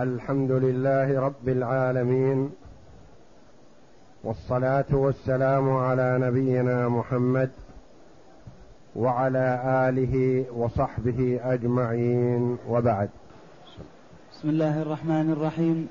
الحمد 0.00 0.50
لله 0.50 1.20
رب 1.20 1.48
العالمين 1.48 2.50
والصلاة 4.24 4.84
والسلام 4.92 5.70
على 5.70 6.18
نبينا 6.20 6.88
محمد 6.88 7.50
وعلى 8.96 9.62
آله 9.88 10.44
وصحبه 10.56 11.40
أجمعين 11.42 12.58
وبعد. 12.68 13.08
بسم 14.32 14.48
الله 14.48 14.82
الرحمن 14.82 15.30
الرحيم. 15.32 15.88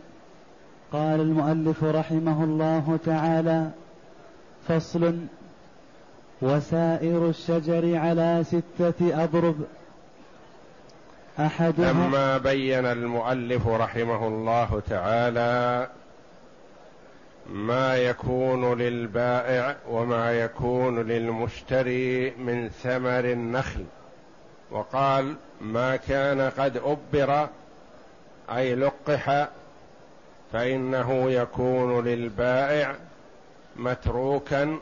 قال 0.92 1.22
المؤلف 1.22 1.84
رحمه 1.84 2.44
الله 2.44 3.00
تعالى 3.06 3.70
فصل 4.68 5.18
وسائر 6.42 7.30
الشجر 7.30 7.96
على 7.98 8.44
ستة 8.44 9.24
أضرب. 9.24 9.56
أحدها 11.40 11.94
لما 11.94 12.38
بين 12.38 12.86
المؤلف 12.86 13.68
رحمه 13.68 14.28
الله 14.28 14.82
تعالى 14.90 15.88
ما 17.50 17.98
يكون 17.98 18.78
للبائع 18.78 19.76
وما 19.90 20.32
يكون 20.32 21.08
للمشتري 21.08 22.32
من 22.32 22.70
ثمر 22.70 23.20
النخل 23.20 23.86
وقال 24.72 25.36
ما 25.62 25.96
كان 25.96 26.42
قد 26.42 26.78
أبر 26.78 27.48
أي 28.56 28.76
لقح 28.76 29.48
فإنه 30.54 31.32
يكون 31.32 32.04
للبائع 32.04 32.96
متروكا 33.76 34.80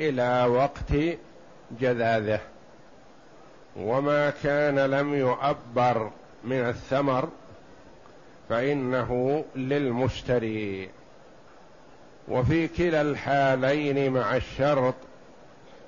إلى 0.00 0.46
وقت 0.48 1.18
جذاذه. 1.80 2.40
وما 3.76 4.30
كان 4.30 4.78
لم 4.78 5.14
يؤبر 5.14 6.10
من 6.44 6.60
الثمر 6.68 7.28
فإنه 8.48 9.44
للمشتري. 9.56 10.90
وفي 12.28 12.68
كلا 12.68 13.00
الحالين 13.00 14.12
مع 14.12 14.36
الشرط 14.36 14.94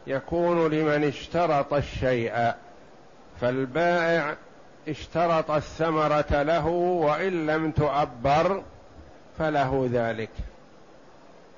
يكون 0.06 0.70
لمن 0.70 1.04
اشترط 1.04 1.74
الشيء 1.74 2.52
فالبائع 3.40 4.36
اشترط 4.88 5.50
الثمرة 5.50 6.42
له 6.42 6.66
وإن 6.66 7.46
لم 7.46 7.70
تؤبر 7.70 8.62
فله 9.38 9.88
ذلك. 9.92 10.30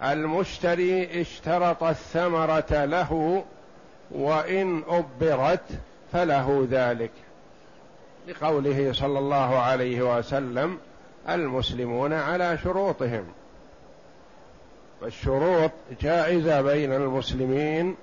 المشتري 0.02 1.20
اشترط 1.20 1.82
الثمرة 1.82 2.84
له 2.84 3.44
وإن 4.10 4.82
أبرت 4.88 5.64
فله 6.12 6.68
ذلك 6.70 7.10
لقوله 8.28 8.92
صلى 8.92 9.18
الله 9.18 9.58
عليه 9.58 10.18
وسلم 10.18 10.78
المسلمون 11.28 12.12
على 12.12 12.58
شروطهم. 12.64 13.24
فالشروط 15.00 15.70
جائزة 16.00 16.62
بين 16.62 16.92
المسلمين 16.92 17.96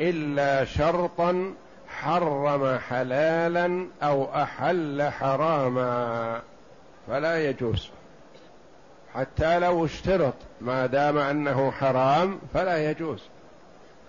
إلا 0.00 0.64
شرطا 0.64 1.54
حرم 1.88 2.78
حلالا 2.78 3.86
أو 4.02 4.24
أحل 4.34 5.10
حراما. 5.10 6.40
فلا 7.08 7.48
يجوز. 7.48 7.88
حتى 9.14 9.58
لو 9.58 9.84
اشترط 9.84 10.34
ما 10.60 10.86
دام 10.86 11.18
أنه 11.18 11.70
حرام 11.70 12.38
فلا 12.54 12.90
يجوز. 12.90 13.22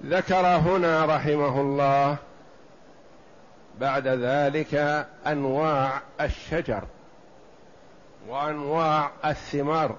ذكر 0.06 0.46
هنا 0.46 1.06
رحمه 1.06 1.62
الله 1.62 2.18
بعد 3.80 4.08
ذلك 4.08 5.06
أنواع 5.28 6.02
الشجر 6.22 6.84
وأنواع 8.28 9.12
الثمار 9.26 9.96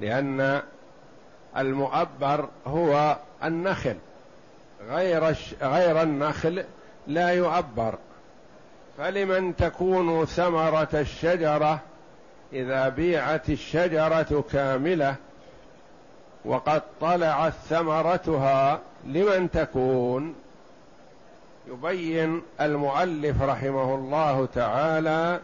لأن 0.00 0.62
المؤبر 1.56 2.48
هو 2.66 3.16
النخل. 3.44 3.96
غير 4.88 5.36
غير 5.62 6.02
النخل 6.02 6.64
لا 7.06 7.28
يؤبر. 7.28 7.94
فلمن 8.98 9.56
تكون 9.56 10.24
ثمرة 10.24 10.88
الشجرة 10.94 11.80
إذا 12.52 12.88
بيعت 12.88 13.50
الشجرة 13.50 14.44
كاملة 14.52 15.14
وقد 16.44 16.82
طلعت 17.00 17.52
ثمرتها 17.68 18.80
لمن 19.06 19.50
تكون 19.50 20.34
يبين 21.68 22.42
المؤلف 22.60 23.42
رحمه 23.42 23.94
الله 23.94 24.48
تعالى 24.54 25.40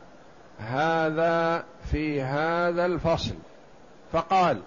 هذا 0.59 1.65
في 1.91 2.22
هذا 2.22 2.87
الفصل. 2.87 3.34
فقال 4.12 4.61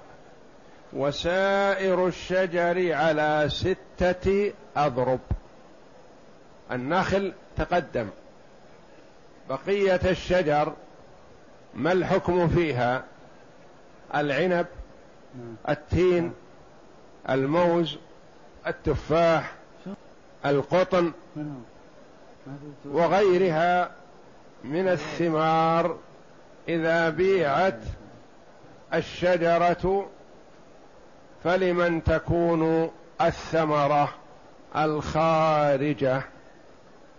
وسائر 0.93 2.07
الشجر 2.07 2.93
على 2.93 3.45
ستة 3.49 4.53
أضرب. 4.77 5.19
النخل 6.71 7.33
تقدم. 7.57 8.09
بقية 9.49 10.01
الشجر 10.05 10.73
ما 11.73 11.91
الحكم 11.91 12.47
فيها؟ 12.47 13.03
العنب 14.15 14.65
التين 15.69 16.33
الموز 17.29 17.97
التفاح 18.67 19.51
القطن 20.45 21.11
وغيرها 22.85 23.91
من 24.63 24.87
الثمار 24.87 25.95
إذا 26.67 27.09
بيعت 27.09 27.79
الشجرة 28.93 30.05
فلمن 31.43 32.03
تكون 32.03 32.89
الثمرة 33.21 34.09
الخارجة؟ 34.75 36.21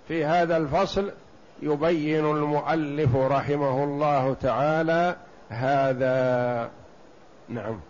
في 0.09 0.25
هذا 0.25 0.57
الفصل 0.57 1.11
يبين 1.63 2.31
المؤلف 2.31 3.17
رحمه 3.17 3.85
الله 3.85 4.37
تعالى 4.43 5.17
هذا. 5.49 6.71
نعم. 7.49 7.81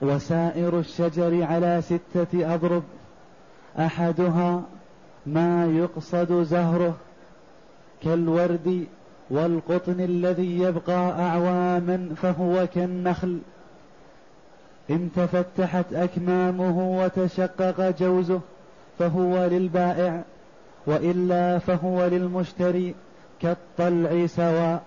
وسائر 0.00 0.78
الشجر 0.78 1.42
على 1.42 1.82
ستة 1.82 2.54
أضرب. 2.54 2.82
أحدها 3.78 4.62
ما 5.26 5.66
يقصد 5.66 6.42
زهره 6.42 6.96
كالورد 8.04 8.86
والقطن 9.30 10.00
الذي 10.00 10.58
يبقى 10.58 11.10
اعواما 11.20 12.14
فهو 12.22 12.66
كالنخل. 12.74 13.38
إن 14.90 15.10
تفتحت 15.16 15.92
أكمامه 15.92 17.00
وتشقق 17.00 17.94
جوزه 18.00 18.40
فهو 18.98 19.44
للبائع 19.44 20.22
وإلا 20.86 21.58
فهو 21.58 22.06
للمشتري 22.06 22.94
كالطلع 23.42 24.26
سواء. 24.26 24.82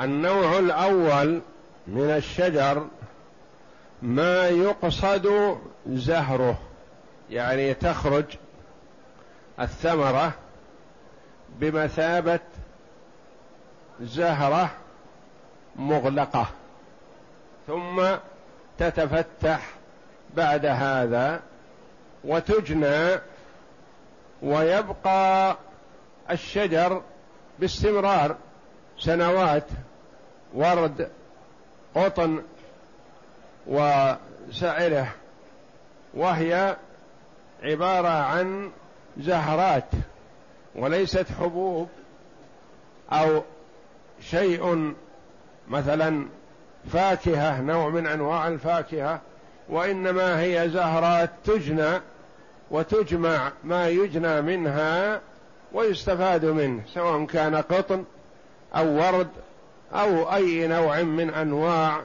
النوع 0.00 0.58
الأول 0.58 1.40
من 1.86 2.10
الشجر 2.10 2.86
ما 4.02 4.48
يقصد 4.48 5.56
زهره. 5.86 6.58
يعني 7.30 7.74
تخرج 7.74 8.24
الثمرة 9.60 10.32
بمثابة 11.48 12.40
زهرة 14.00 14.70
مغلقة 15.76 16.46
ثم 17.66 18.02
تتفتح 18.78 19.70
بعد 20.34 20.66
هذا 20.66 21.40
وتجنى 22.24 23.20
ويبقى 24.42 25.56
الشجر 26.30 27.02
باستمرار 27.58 28.36
سنوات 28.98 29.64
ورد 30.54 31.10
قطن 31.94 32.42
وسعره 33.66 35.14
وهي 36.14 36.76
عبارة 37.66 38.08
عن 38.08 38.70
زهرات 39.18 39.90
وليست 40.74 41.26
حبوب 41.40 41.88
أو 43.12 43.42
شيء 44.20 44.94
مثلا 45.68 46.26
فاكهة 46.92 47.60
نوع 47.60 47.88
من 47.88 48.06
أنواع 48.06 48.48
الفاكهة 48.48 49.20
وإنما 49.68 50.40
هي 50.40 50.70
زهرات 50.70 51.30
تجنى 51.44 52.00
وتجمع 52.70 53.52
ما 53.64 53.88
يجنى 53.88 54.42
منها 54.42 55.20
ويستفاد 55.72 56.44
منه 56.44 56.82
سواء 56.94 57.24
كان 57.24 57.54
قطن 57.54 58.04
أو 58.76 58.96
ورد 58.96 59.28
أو 59.94 60.34
أي 60.34 60.66
نوع 60.66 61.02
من 61.02 61.30
أنواع 61.30 62.00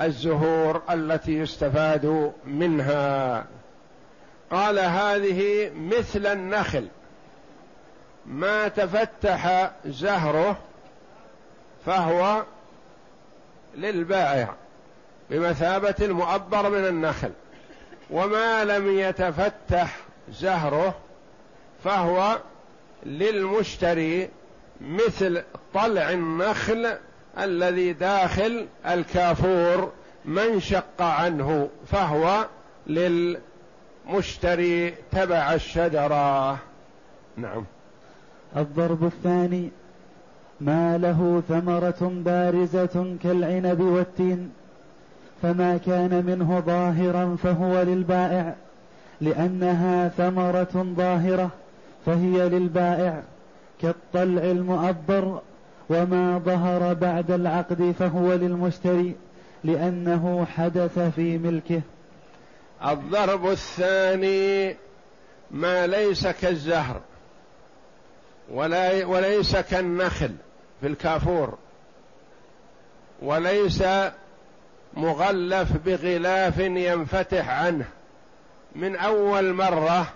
الزهور 0.00 0.82
التي 0.90 1.38
يستفاد 1.38 2.32
منها. 2.46 3.44
قال 4.50 4.78
هذه 4.78 5.70
مثل 5.76 6.26
النخل. 6.26 6.88
ما 8.26 8.68
تفتح 8.68 9.70
زهره 9.86 10.58
فهو 11.86 12.42
للبائع 13.74 14.54
بمثابة 15.30 15.94
المؤبر 16.00 16.70
من 16.70 16.86
النخل. 16.86 17.30
وما 18.10 18.64
لم 18.64 18.98
يتفتح 18.98 19.96
زهره 20.32 20.94
فهو 21.84 22.38
للمشتري 23.06 24.28
مثل 24.80 25.42
طلع 25.74 26.10
النخل 26.10 26.96
الذي 27.38 27.92
داخل 27.92 28.66
الكافور 28.86 29.92
من 30.24 30.60
شق 30.60 31.02
عنه 31.02 31.68
فهو 31.86 32.46
للمشتري 32.86 33.55
تبع 35.12 35.54
الشجرة. 35.54 36.58
نعم. 37.36 37.64
الضرب 38.56 39.04
الثاني 39.04 39.70
ما 40.60 40.98
له 40.98 41.42
ثمرة 41.48 42.12
بارزة 42.24 43.16
كالعنب 43.22 43.80
والتين 43.80 44.50
فما 45.42 45.76
كان 45.76 46.24
منه 46.26 46.60
ظاهرا 46.60 47.36
فهو 47.42 47.82
للبائع 47.82 48.54
لأنها 49.20 50.08
ثمرة 50.08 50.86
ظاهرة 50.96 51.50
فهي 52.06 52.48
للبائع 52.48 53.22
كالطلع 53.82 54.42
المؤبر 54.42 55.40
وما 55.90 56.38
ظهر 56.38 56.94
بعد 56.94 57.30
العقد 57.30 57.94
فهو 57.98 58.32
للمشتري 58.34 59.14
لأنه 59.64 60.46
حدث 60.56 60.98
في 60.98 61.38
ملكه. 61.38 61.80
الضرب 62.84 63.50
الثاني 63.50 64.76
ما 65.50 65.86
ليس 65.86 66.26
كالزهر 66.26 67.00
ولا 68.50 69.04
وليس 69.04 69.56
كالنخل 69.56 70.34
في 70.80 70.86
الكافور 70.86 71.58
وليس 73.22 73.84
مغلف 74.94 75.72
بغلاف 75.84 76.58
ينفتح 76.58 77.48
عنه. 77.48 77.84
من 78.74 78.96
أول 78.96 79.52
مرة 79.52 80.12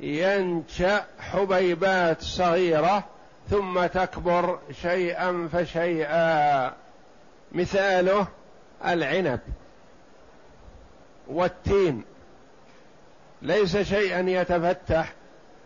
ينشأ 0.00 1.04
حبيبات 1.18 2.22
صغيرة 2.22 3.04
ثم 3.50 3.86
تكبر 3.86 4.58
شيئا 4.82 5.48
فشيئا. 5.52 6.72
مثاله 7.52 8.26
العنب. 8.86 9.40
والتين. 11.28 12.02
ليس 13.42 13.76
شيئا 13.76 14.20
يتفتح 14.20 15.12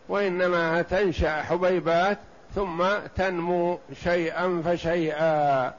وإنما 0.08 0.82
تنشأ 0.82 1.42
حبيبات 1.42 2.18
ثم 2.54 2.84
تنمو 3.16 3.78
شيئا 4.04 4.62
فشيئا. 4.64 5.74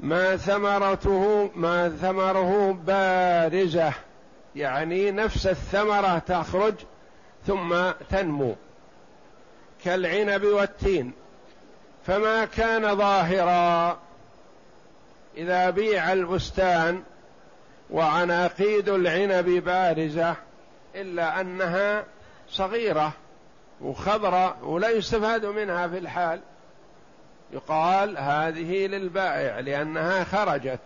ما 0.00 0.36
ثمرته 0.36 1.50
ما 1.54 1.88
ثمره 1.88 2.78
بارزة 2.86 3.92
يعني 4.56 5.10
نفس 5.10 5.46
الثمرة 5.46 6.18
تخرج 6.18 6.74
ثم 7.46 7.90
تنمو. 8.10 8.54
كالعنب 9.84 10.44
والتين. 10.44 11.12
فما 12.06 12.44
كان 12.44 12.96
ظاهرا 12.96 13.98
إذا 15.36 15.70
بيع 15.70 16.12
البستان 16.12 17.02
وعناقيد 17.90 18.88
العنب 18.88 19.48
بارزة 19.48 20.36
إلا 20.94 21.40
أنها 21.40 22.04
صغيرة 22.48 23.12
وخضراء 23.80 24.56
ولا 24.62 24.90
يستفاد 24.90 25.46
منها 25.46 25.88
في 25.88 25.98
الحال. 25.98 26.40
يقال 27.52 28.18
هذه 28.18 28.86
للبائع 28.86 29.60
لأنها 29.60 30.24
خرجت 30.24 30.80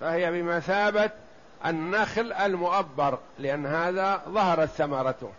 فهي 0.00 0.32
بمثابة 0.32 1.10
النخل 1.66 2.32
المؤبر 2.32 3.18
لأن 3.38 3.66
هذا 3.66 4.22
ظهرت 4.28 4.68
ثمرته. 4.68 5.30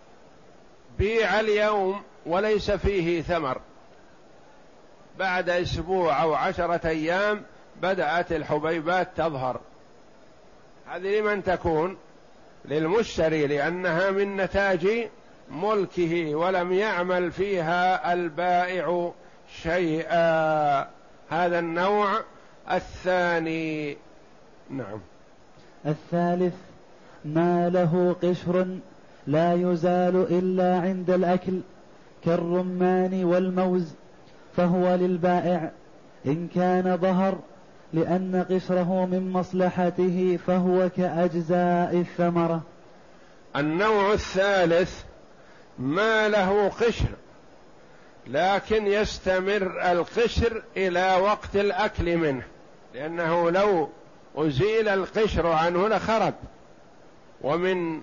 بيع 0.98 1.40
اليوم 1.40 2.04
وليس 2.26 2.72
فيه 2.72 3.22
ثمر. 3.22 3.62
بعد 5.20 5.50
أسبوع 5.50 6.22
أو 6.22 6.34
عشرة 6.34 6.88
أيام 6.88 7.44
بدأت 7.82 8.32
الحبيبات 8.32 9.08
تظهر. 9.18 9.60
هذه 10.88 11.20
لمن 11.20 11.44
تكون؟ 11.44 11.98
للمشتري 12.66 13.48
لأنها 13.48 14.12
من 14.12 14.38
نتاج 14.38 14.88
ملكه 15.52 16.36
ولم 16.36 16.74
يعمل 16.74 17.32
فيها 17.32 18.14
البائع 18.14 19.12
شيئا. 19.64 20.80
هذا 21.30 21.60
النوع 21.60 22.20
الثاني. 22.72 23.98
نعم. 24.70 25.00
الثالث 25.86 26.54
ما 27.26 27.70
له 27.70 28.16
قشر 28.24 28.68
لا 29.28 29.54
يزال 29.54 30.16
إلا 30.30 30.80
عند 30.80 31.10
الأكل 31.10 31.60
كالرمان 32.26 33.24
والموز 33.24 33.94
فهو 34.58 34.96
للبائع. 34.96 35.72
إن 36.26 36.48
كان 36.56 36.98
ظهر 36.98 37.40
لأن 37.94 38.46
قشره 38.50 39.06
من 39.06 39.32
مصلحته 39.34 40.40
فهو 40.48 40.90
كأجزاء 40.98 41.98
الثمرة. 41.98 42.62
النوع 43.56 44.14
الثالث 44.14 45.04
ما 45.80 46.28
له 46.30 46.70
قشر 46.70 47.10
لكن 48.28 48.88
يستمر 48.88 49.92
القشر 49.92 50.64
إلى 50.78 51.16
وقت 51.16 51.56
الأكل 51.56 52.18
منه 52.18 52.44
لأنه 52.94 53.52
لو 53.52 53.90
أزيل 54.36 54.88
القشر 54.88 55.48
عنه 55.48 55.88
لخرب. 55.88 56.34
ومن 57.42 58.02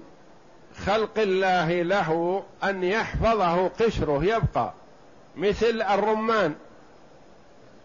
خلق 0.86 1.18
الله 1.18 1.82
له 1.82 2.42
أن 2.64 2.84
يحفظه 2.84 3.68
قشره 3.68 4.24
يبقى 4.24 4.72
مثل 5.36 5.82
الرمان 5.82 6.54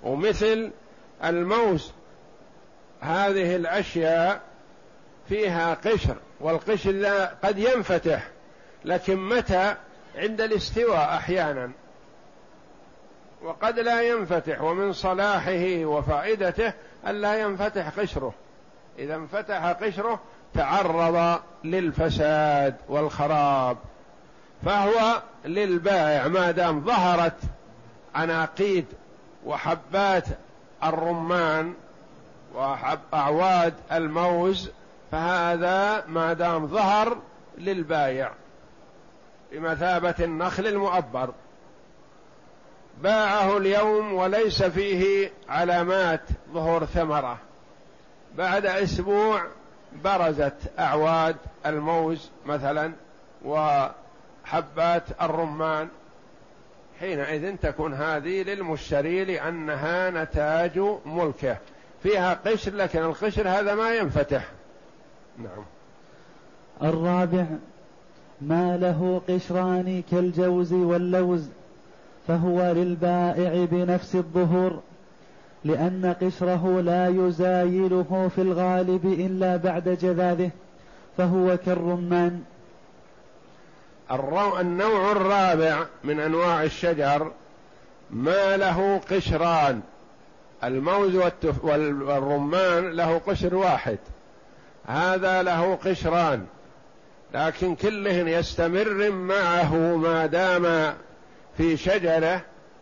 ومثل 0.04 0.72
الموز 1.24 1.92
هذه 3.02 3.56
الأشياء 3.56 4.42
فيها 5.30 5.74
قشر 5.74 6.16
والقشر 6.40 7.06
قد 7.44 7.58
ينفتح 7.58 8.28
لكن 8.86 9.30
متى؟ 9.30 9.76
عند 10.16 10.42
الاستواء 10.42 11.16
أحيانا. 11.16 11.72
وقد 13.44 13.80
لا 13.80 14.02
ينفتح 14.02 14.62
ومن 14.62 14.94
صلاحه 14.94 15.86
وفائدته 15.86 16.74
ألا 17.08 17.42
ينفتح 17.42 17.90
قشره. 18.00 18.34
إذا 19.00 19.16
انفتح 19.16 19.66
قشره 19.66 20.20
تعرض 20.54 21.40
للفساد 21.64 22.76
والخراب. 22.90 23.78
فهو 24.66 25.22
للبائع 25.46 26.28
ما 26.28 26.52
دام 26.52 26.82
ظهرت 26.86 27.40
عناقيد 28.16 28.86
وحبات 29.46 30.26
الرمان 30.84 31.74
وحب 32.56 33.00
أعواد 33.14 33.74
الموز 33.92 34.70
فهذا 35.12 36.06
ما 36.08 36.34
دام 36.34 36.68
ظهر 36.68 37.18
للبايع 37.58 38.32
بمثابة 39.52 40.16
النخل 40.20 40.68
المؤبر. 40.68 41.34
باعه 43.02 43.58
اليوم 43.58 44.14
وليس 44.14 44.64
فيه 44.64 45.32
علامات 45.50 46.22
ظهور 46.54 46.86
ثمرة. 46.86 47.38
بعد 48.36 48.66
أسبوع 48.66 49.44
برزت 50.04 50.58
أعواد 50.80 51.36
الموز 51.66 52.30
مثلا 52.46 52.94
وحبات 53.46 55.04
الرمان 55.22 55.88
حينئذ 57.00 57.56
تكون 57.56 57.94
هذه 57.94 58.44
للمشتري 58.44 59.26
لأنها 59.26 60.10
نتاج 60.10 60.80
ملكه. 61.06 61.58
فيها 62.04 62.34
قشر 62.46 62.74
لكن 62.74 63.00
القشر 63.00 63.50
هذا 63.50 63.76
ما 63.76 63.96
ينفتح. 63.96 64.46
نعم. 65.38 65.66
الرابع 66.84 67.46
ما 68.42 68.78
له 68.78 69.22
قشران 69.30 70.04
كالجوز 70.12 70.74
واللوز 70.74 71.50
فهو 72.28 72.72
للبائع 72.72 73.66
بنفس 73.66 74.16
الظهور 74.16 74.80
لأن 75.66 76.16
قشره 76.22 76.82
لا 76.82 77.08
يزايله 77.08 78.32
في 78.36 78.42
الغالب 78.42 79.06
إلا 79.06 79.58
بعد 79.58 79.90
جذاذه 80.02 80.50
فهو 81.18 81.58
كالرمان. 81.58 82.44
النوع 84.62 85.12
الرابع 85.12 85.86
من 86.04 86.20
أنواع 86.20 86.64
الشجر 86.64 87.32
ما 88.10 88.58
له 88.58 89.02
قشران. 89.12 89.82
الموز 90.64 91.16
والرمان 91.64 92.92
له 92.92 93.22
قشر 93.28 93.56
واحد. 93.56 93.98
هذا 94.88 95.44
له 95.44 95.76
قشران. 95.76 96.46
لكن 97.34 97.76
كلهن 97.76 98.28
يستمر 98.28 99.12
معه 99.12 99.76
ما 99.76 100.26
دام 100.26 100.94
في 101.58 101.78
شجرة 101.78 102.42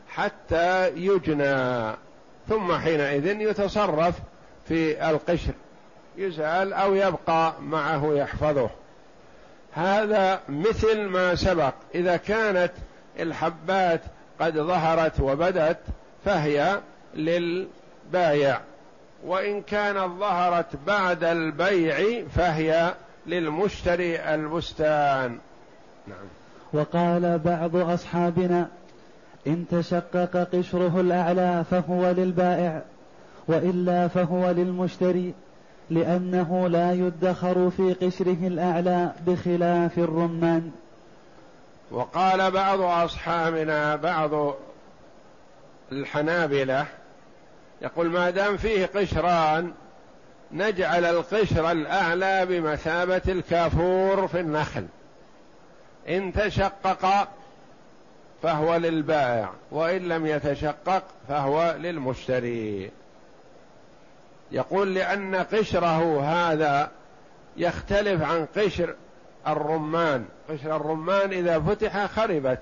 حتى 0.09 0.89
يجنى. 0.89 1.91
ثم 2.49 2.77
حينئذ 2.77 3.41
يتصرف 3.41 4.15
في 4.67 5.09
القشر. 5.09 5.53
يزال 6.17 6.73
أو 6.73 6.95
يبقى 6.95 7.53
معه 7.61 8.13
يحفظه. 8.13 8.69
هذا 9.75 10.39
مثل 10.49 11.01
ما 11.01 11.35
سبق. 11.35 11.73
إذا 11.95 12.17
كانت 12.17 12.71
الحبات 13.19 14.01
قد 14.39 14.53
ظهرت 14.57 15.19
وبدت 15.19 15.77
فهي 16.25 16.79
للبايع. 17.15 18.59
وإن 19.25 19.61
كانت 19.61 20.19
ظهرت 20.19 20.65
بعد 20.87 21.23
البيع 21.23 22.23
فهي 22.35 22.93
للمشتري 23.27 24.33
البستان. 24.33 25.37
نعم. 26.07 26.17
وقال 26.73 27.39
بعض 27.39 27.75
أصحابنا 27.75 28.67
إن 29.47 29.65
تشقق 29.71 30.47
قشره 30.53 31.01
الأعلى 31.01 31.63
فهو 31.71 32.11
للبائع 32.11 32.81
وإلا 33.47 34.07
فهو 34.07 34.51
للمشتري. 34.51 35.33
لأنه 35.89 36.67
لا 36.67 36.93
يدخر 36.93 37.69
في 37.69 37.93
قشره 37.93 38.47
الأعلى 38.47 39.11
بخلاف 39.27 39.97
الرمان. 39.97 40.71
وقال 41.91 42.51
بعض 42.51 42.81
أصحابنا 42.81 43.95
بعض 43.95 44.55
الحنابلة 45.91 46.85
يقول 47.81 48.09
ما 48.09 48.29
دام 48.29 48.57
فيه 48.57 48.85
قشران 48.85 49.71
نجعل 50.51 51.05
القشر 51.05 51.71
الأعلى 51.71 52.45
بمثابة 52.45 53.21
الكافور 53.27 54.27
في 54.27 54.39
النخل. 54.39 54.85
إن 56.09 56.33
تشقق 56.33 57.27
فهو 58.43 58.75
للبائع 58.75 59.49
وإن 59.71 60.01
لم 60.07 60.25
يتشقق 60.25 61.03
فهو 61.27 61.75
للمشتري. 61.79 62.91
يقول 64.51 64.95
لأن 64.95 65.35
قشره 65.35 66.21
هذا 66.21 66.91
يختلف 67.57 68.21
عن 68.21 68.47
قشر 68.57 68.95
الرمان. 69.47 70.25
قشر 70.49 70.75
الرمان 70.75 71.31
إذا 71.31 71.59
فتح 71.59 72.05
خربت 72.05 72.59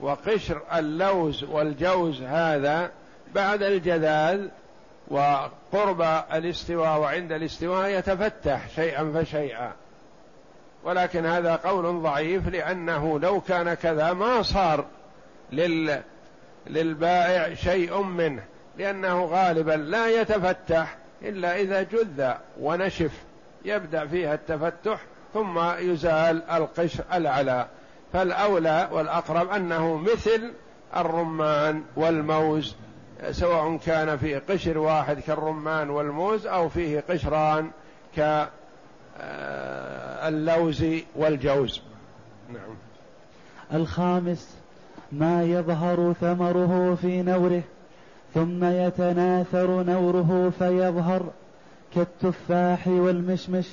وقشر 0.00 0.62
اللوز 0.74 1.44
والجوز 1.44 2.22
هذا 2.22 2.90
بعد 3.34 3.62
الجذاذ 3.62 4.48
وقرب 5.08 6.02
الاستواء 6.32 6.98
وعند 6.98 7.32
الاستواء 7.32 7.88
يتفتح 7.88 8.68
شيئا 8.68 9.12
فشيئا. 9.14 9.72
ولكن 10.84 11.26
هذا 11.26 11.56
قول 11.56 12.02
ضعيف 12.02 12.48
لأنه 12.48 13.20
لو 13.20 13.40
كان 13.40 13.74
كذا 13.74 14.12
ما 14.12 14.42
صار 14.42 14.84
لل 15.52 16.02
للبائع 16.66 17.54
شيء 17.54 18.02
منه. 18.02 18.42
لأنه 18.78 19.24
غالبا 19.24 19.72
لا 19.72 20.20
يتفتح 20.20 20.96
إلا 21.22 21.60
إذا 21.60 21.82
جذ 21.82 22.32
ونشف 22.60 23.12
يبدأ 23.64 24.06
فيها 24.06 24.34
التفتح 24.34 25.00
ثم 25.34 25.58
يزال 25.78 26.42
القشر 26.50 27.04
الأعلى. 27.14 27.66
فالأولى 28.12 28.88
والأقرب 28.92 29.50
أنه 29.50 29.96
مثل 29.96 30.52
الرمان 30.96 31.82
والموز 31.96 32.76
سواء 33.30 33.76
كان 33.76 34.16
في 34.16 34.34
قشر 34.38 34.78
واحد 34.78 35.20
كالرمان 35.20 35.90
والموز 35.90 36.46
أو 36.46 36.68
فيه 36.68 37.04
قشران 37.10 37.70
كاللوز 40.26 40.84
والجوز. 41.16 41.80
نعم. 42.48 42.76
الخامس 43.74 44.56
ما 45.12 45.42
يظهر 45.44 46.14
ثمره 46.20 46.98
في 47.02 47.22
نوره. 47.22 47.62
ثم 48.34 48.64
يتناثر 48.64 49.82
نوره 49.82 50.52
فيظهر 50.58 51.22
كالتفاح 51.94 52.88
والمشمش. 52.88 53.66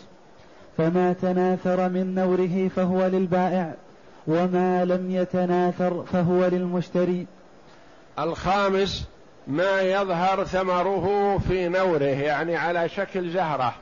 فما 0.77 1.13
تناثر 1.13 1.89
من 1.89 2.15
نوره 2.15 2.69
فهو 2.75 3.07
للبائع 3.07 3.73
وما 4.27 4.85
لم 4.85 5.11
يتناثر 5.11 6.03
فهو 6.03 6.45
للمشتري. 6.45 7.27
الخامس 8.19 9.07
ما 9.47 9.81
يظهر 9.81 10.43
ثمره 10.43 11.37
في 11.47 11.67
نوره 11.67 12.03
يعني 12.03 12.55
على 12.55 12.89
شكل 12.89 13.29
زهرة. 13.29 13.75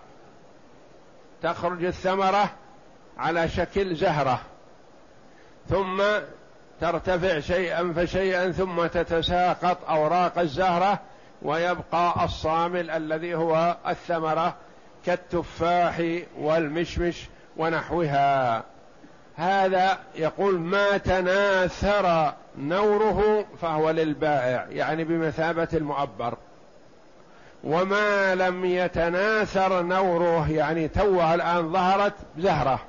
تخرج 1.43 1.85
الثمرة 1.85 2.51
على 3.17 3.49
شكل 3.49 3.95
زهرة. 3.95 4.39
ثم 5.69 6.01
ترتفع 6.81 7.39
شيئا 7.39 7.93
فشيئا 7.95 8.51
ثم 8.51 8.85
تتساقط 8.85 9.77
أوراق 9.89 10.39
الزهرة 10.39 10.99
ويبقى 11.41 12.25
الصامل 12.25 12.89
الذي 12.89 13.35
هو 13.35 13.75
الثمرة 13.87 14.55
كالتفاح 15.05 16.01
والمشمش 16.37 17.27
ونحوها. 17.57 18.63
هذا 19.35 19.97
يقول 20.15 20.59
ما 20.59 20.97
تناثر 20.97 22.33
نوره 22.57 23.45
فهو 23.61 23.89
للبائع 23.89 24.65
يعني 24.69 25.03
بمثابة 25.03 25.67
المعبر 25.73 26.37
وما 27.63 28.35
لم 28.35 28.65
يتناثر 28.65 29.81
نوره 29.81 30.51
يعني 30.51 30.87
توه 30.87 31.33
الآن 31.33 31.71
ظهرت 31.71 32.13
زهرة. 32.37 32.79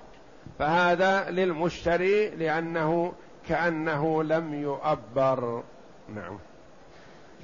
فهذا 0.59 1.31
للمشتري 1.31 2.31
لأنه 2.31 3.13
كأنه 3.49 4.23
لم 4.23 4.55
يؤبر. 4.55 5.63
نعم. 6.15 6.39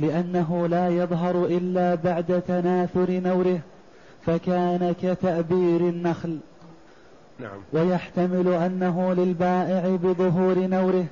لأنه 0.00 0.66
لا 0.66 0.88
يظهر 0.88 1.44
إلا 1.44 1.94
بعد 1.94 2.42
تناثر 2.48 3.10
نوره 3.10 3.58
فكان 4.26 4.94
كتأبير 5.02 5.80
النخل. 5.80 6.38
نعم. 7.38 7.60
ويحتمل 7.72 8.48
أنه 8.48 9.14
للبائع 9.14 9.96
بظهور 10.02 10.58
نوره 10.58 11.04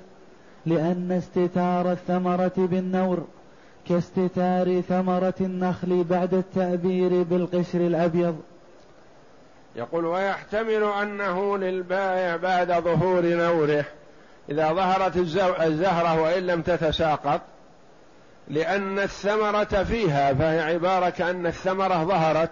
لأن 0.66 1.12
استتار 1.12 1.92
الثمرة 1.92 2.52
بالنور 2.56 3.24
كاستتار 3.88 4.80
ثمرة 4.80 5.34
النخل 5.40 6.04
بعد 6.04 6.34
التأبير 6.34 7.22
بالقشر 7.22 7.80
الأبيض. 7.80 8.40
يقول 9.76 10.04
ويحتمل 10.04 10.84
أنه 11.02 11.58
للبائع 11.58 12.36
بعد 12.36 12.72
ظهور 12.72 13.22
نوره. 13.22 13.84
إذا 14.48 14.72
ظهرت 14.72 15.16
الزهرة 15.60 16.20
وإن 16.20 16.46
لم 16.46 16.62
تتساقط 16.62 17.40
لأن 18.48 18.98
الثمرة 18.98 19.84
فيها 19.84 20.34
فهي 20.34 20.60
عبارة 20.60 21.10
كأن 21.10 21.46
الثمرة 21.46 22.04
ظهرت 22.04 22.50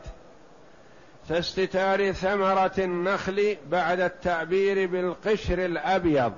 كاستتار 1.28 2.12
ثمرة 2.12 2.72
النخل 2.78 3.56
بعد 3.70 4.00
التعبير 4.00 4.86
بالقشر 4.86 5.64
الأبيض 5.64 6.32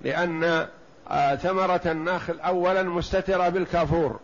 لأن 0.00 0.66
آه، 1.10 1.34
ثمرة 1.34 1.80
النخل 1.86 2.40
أولا 2.40 2.82
مستترة 2.82 3.48
بالكافور 3.48 4.20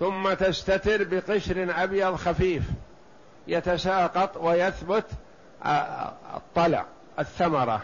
ثم 0.00 0.32
تستتر 0.32 1.04
بقشر 1.04 1.82
أبيض 1.82 2.14
خفيف 2.14 2.62
يتساقط 3.46 4.36
ويثبت 4.36 5.04
آه، 5.64 6.12
الطلع 6.36 6.84
الثمرة. 7.18 7.82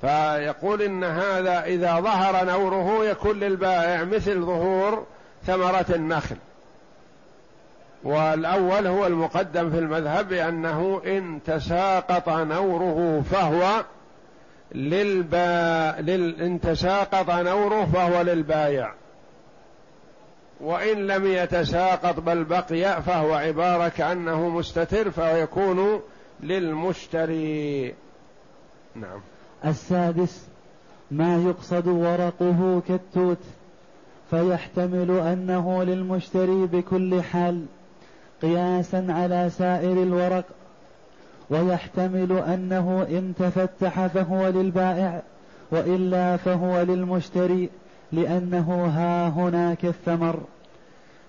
فيقول 0.00 0.82
إن 0.82 1.04
هذا 1.04 1.64
إذا 1.64 2.00
ظهر 2.00 2.44
نوره 2.44 3.04
يكون 3.04 3.40
للبائع 3.40 4.04
مثل 4.04 4.40
ظهور 4.40 5.06
ثمرة 5.46 5.86
النخل. 5.90 6.36
والأول 8.04 8.86
هو 8.86 9.06
المقدم 9.06 9.70
في 9.70 9.78
المذهب 9.78 10.28
بأنه 10.28 11.02
إن 11.06 11.40
تساقط 11.46 12.28
نوره 12.28 13.22
فهو 13.30 13.84
للبا... 14.72 16.00
لل... 16.00 16.42
إن 16.42 16.60
تساقط 16.60 17.30
نوره 17.30 17.84
فهو 17.84 18.22
للبايع 18.22 18.92
وإن 20.60 21.06
لم 21.06 21.26
يتساقط 21.26 22.20
بل 22.20 22.44
بقي 22.44 23.02
فهو 23.02 23.34
عبارة 23.34 23.88
كأنه 23.88 24.48
مستتر 24.48 25.10
فيكون 25.10 26.00
للمشتري. 26.40 27.94
نعم. 28.94 29.20
السادس 29.64 30.44
ما 31.10 31.36
يقصد 31.36 31.88
ورقه 31.88 32.82
كالتوت 32.88 33.38
فيحتمل 34.30 35.10
أنه 35.10 35.82
للمشتري 35.84 36.66
بكل 36.66 37.22
حال 37.22 37.64
قياسا 38.42 39.06
على 39.08 39.50
سائر 39.58 40.02
الورق 40.02 40.44
ويحتمل 41.50 42.32
أنه 42.32 43.06
إن 43.10 43.32
تفتح 43.38 44.06
فهو 44.06 44.48
للبائع 44.48 45.22
وإلا 45.70 46.36
فهو 46.36 46.82
للمشتري 46.82 47.68
لأنه 48.12 48.86
ها 48.86 49.28
هناك 49.28 49.84
الثمر. 49.84 50.40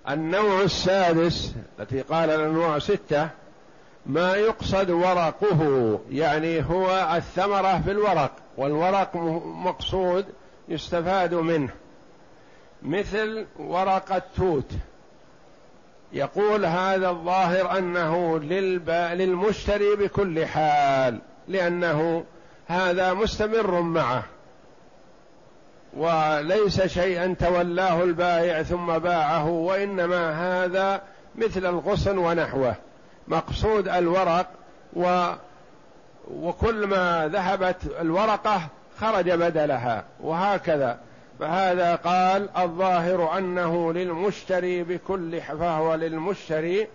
النوع 0.10 0.62
السادس 0.62 1.54
التي 1.80 2.02
قال 2.02 2.30
الأنواع 2.30 2.80
ستة 2.80 3.30
ما 4.06 4.36
يقصد 4.36 4.90
ورقه 4.90 6.00
يعني 6.12 6.64
هو 6.66 7.14
الثمرة 7.16 7.82
في 7.86 7.92
الورق 7.92 8.32
والورق 8.58 9.16
مقصود 9.46 10.26
يستفاد 10.70 11.34
منه. 11.34 11.70
مثل 12.84 13.46
ورق 13.60 14.16
التوت. 14.16 14.72
يقول 16.14 16.66
هذا 16.66 17.10
الظاهر 17.10 17.78
أنه 17.78 18.40
للمشتري 19.14 19.96
بكل 19.96 20.46
حال 20.46 21.20
لأنه 21.48 22.24
هذا 22.68 23.14
مستمر 23.14 23.82
معه. 23.82 24.24
وليس 25.98 26.82
شيئا 26.82 27.36
تولاه 27.40 28.04
البائع 28.04 28.64
ثم 28.64 28.98
باعه 28.98 29.50
وإنما 29.50 30.32
هذا 30.32 31.02
مثل 31.36 31.66
الغصن 31.66 32.18
ونحوه. 32.18 32.76
مقصود 33.28 33.88
الورق 33.88 34.48
و 34.94 35.32
وكل 36.32 36.88
ما 36.88 37.30
ذهبت 37.34 37.78
الورقة 38.02 38.62
خرج 39.00 39.32
بدلها 39.32 40.04
وهكذا. 40.20 41.00
فهذا 41.40 41.96
قال 41.96 42.50
الظاهر 42.58 43.38
أنه 43.38 43.94
للمشتري 43.94 44.84
بكل 44.84 45.42
فهو 45.42 45.96
للمشتري 45.96 46.88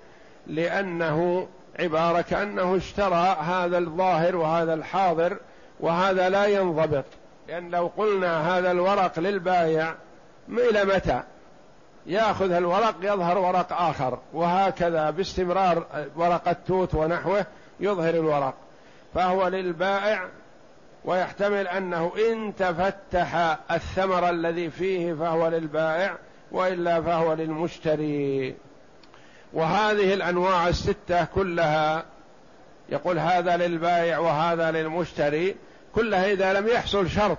لأنه 0.47 1.49
عبارة 1.81 2.21
كأنه 2.21 2.77
اشترى 2.77 3.37
هذا 3.41 3.79
الظاهر 3.79 4.37
وهذا 4.37 4.75
الحاضر 4.75 5.37
وهذا 5.81 6.29
لا 6.29 6.47
ينضبط. 6.47 7.05
لأن 7.49 7.71
لو 7.71 7.91
قلنا 7.97 8.59
هذا 8.59 8.71
الورق 8.71 9.19
للبايع 9.19 9.95
إلى 10.49 10.85
متى؟ 10.85 11.23
ياخذ 12.07 12.53
الورق 12.53 12.95
يظهر 13.03 13.39
ورق 13.39 13.73
آخر. 13.73 14.19
وهكذا 14.33 15.11
باستمرار 15.11 15.87
ورق 16.17 16.49
التوت 16.49 16.95
ونحوه 16.95 17.47
يظهر 17.81 18.15
الورق. 18.15 18.55
فهو 19.15 19.49
للبائع 19.49 20.29
ويحتمل 21.05 21.69
أنه 21.69 22.13
إن 22.31 22.57
تفتح 22.57 23.59
الثمر 23.71 24.31
الذي 24.31 24.71
فيه 24.71 25.15
فهو 25.15 25.49
للبائع 25.49 26.17
وإلا 26.53 27.03
فهو 27.03 27.33
للمشتري. 27.33 28.55
وهذه 29.53 30.15
الأنواع 30.15 30.69
الستة 30.69 31.25
كلها 31.25 32.05
يقول 32.89 33.19
هذا 33.19 33.57
للبائع 33.57 34.19
وهذا 34.19 34.71
للمشتري 34.71 35.57
كلها 35.95 36.33
إذا 36.33 36.61
لم 36.61 36.69
يحصل 36.69 37.11
شرط. 37.11 37.39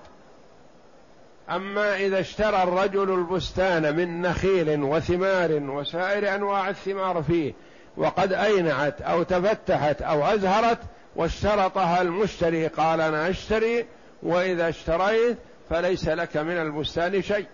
أما 1.50 1.96
إذا 1.96 2.20
اشترى 2.20 2.64
الرجل 2.64 3.14
البستان 3.14 3.96
من 3.96 4.22
نخيل 4.22 4.84
وثمار 4.84 5.52
وسائر 5.52 6.36
أنواع 6.36 6.70
الثمار 6.70 7.24
فيه 7.24 7.54
وقد 7.98 8.34
أينعت 8.34 9.02
أو 9.02 9.24
تفتحت 9.24 10.02
أو 10.02 10.26
أزهرت 10.26 10.80
واشترطها 11.16 12.02
المشتري 12.02 12.68
قال 12.68 13.02
أنا 13.02 13.30
أشتري 13.30 13.86
وإذا 14.24 14.70
اشتريت 14.70 15.38
فليس 15.70 16.08
لك 16.08 16.38
من 16.38 16.58
البستان 16.58 17.22
شيء. 17.22 17.46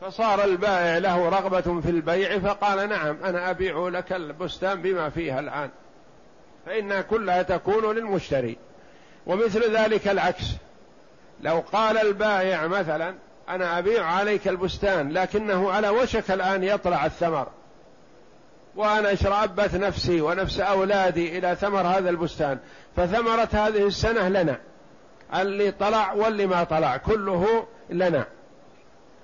فصار 0.00 0.44
البائع 0.44 0.98
له 0.98 1.28
رغبة 1.28 1.80
في 1.80 1.90
البيع 1.90 2.38
فقال 2.38 2.88
نعم 2.88 3.16
أنا 3.24 3.50
أبيع 3.50 3.88
لك 3.88 4.12
البستان 4.12 4.82
بما 4.82 5.10
فيها 5.10 5.40
الآن. 5.40 5.70
فإنها 6.66 7.00
كلها 7.00 7.42
تكون 7.42 7.96
للمشتري. 7.96 8.56
ومثل 9.26 9.76
ذلك 9.76 10.08
العكس. 10.08 10.44
لو 11.40 11.62
قال 11.72 11.98
البائع 11.98 12.66
مثلا 12.66 13.14
أنا 13.48 13.78
أبيع 13.78 14.04
عليك 14.04 14.48
البستان 14.48 15.12
لكنه 15.12 15.70
على 15.72 15.88
وشك 15.88 16.30
الآن 16.30 16.64
يطلع 16.64 17.06
الثمر. 17.06 17.48
وأنا 18.76 19.12
اشرأبت 19.12 19.74
نفسي 19.74 20.20
ونفس 20.20 20.60
أولادي 20.60 21.38
إلى 21.38 21.56
ثمر 21.60 21.80
هذا 21.80 22.10
البستان 22.10 22.58
فثمرة 22.96 23.48
هذه 23.52 23.86
السنة 23.86 24.28
لنا. 24.28 24.58
اللي 25.34 25.70
طلع 25.70 26.12
واللي 26.12 26.46
ما 26.46 26.64
طلع 26.64 26.96
كله 26.96 27.66
لنا. 27.90 28.24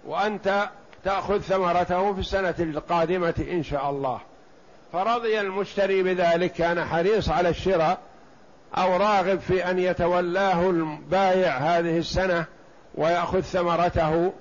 وأنت 0.06 0.68
تأخذ 1.04 1.40
ثمرته 1.40 2.14
في 2.14 2.20
السنة 2.20 2.54
القادمة 2.58 3.34
إن 3.50 3.62
شاء 3.62 3.90
الله. 3.90 4.20
فرضي 4.92 5.40
المشتري 5.40 6.02
بذلك 6.02 6.52
كان 6.52 6.84
حريص 6.84 7.28
على 7.28 7.48
الشراء 7.48 7.98
أو 8.74 8.96
راغب 8.96 9.40
في 9.40 9.70
أن 9.70 9.78
يتولاه 9.78 10.70
البايع 10.70 11.56
هذه 11.56 11.98
السنة 11.98 12.44
ويأخذ 12.94 13.40
ثمرته 13.40 14.32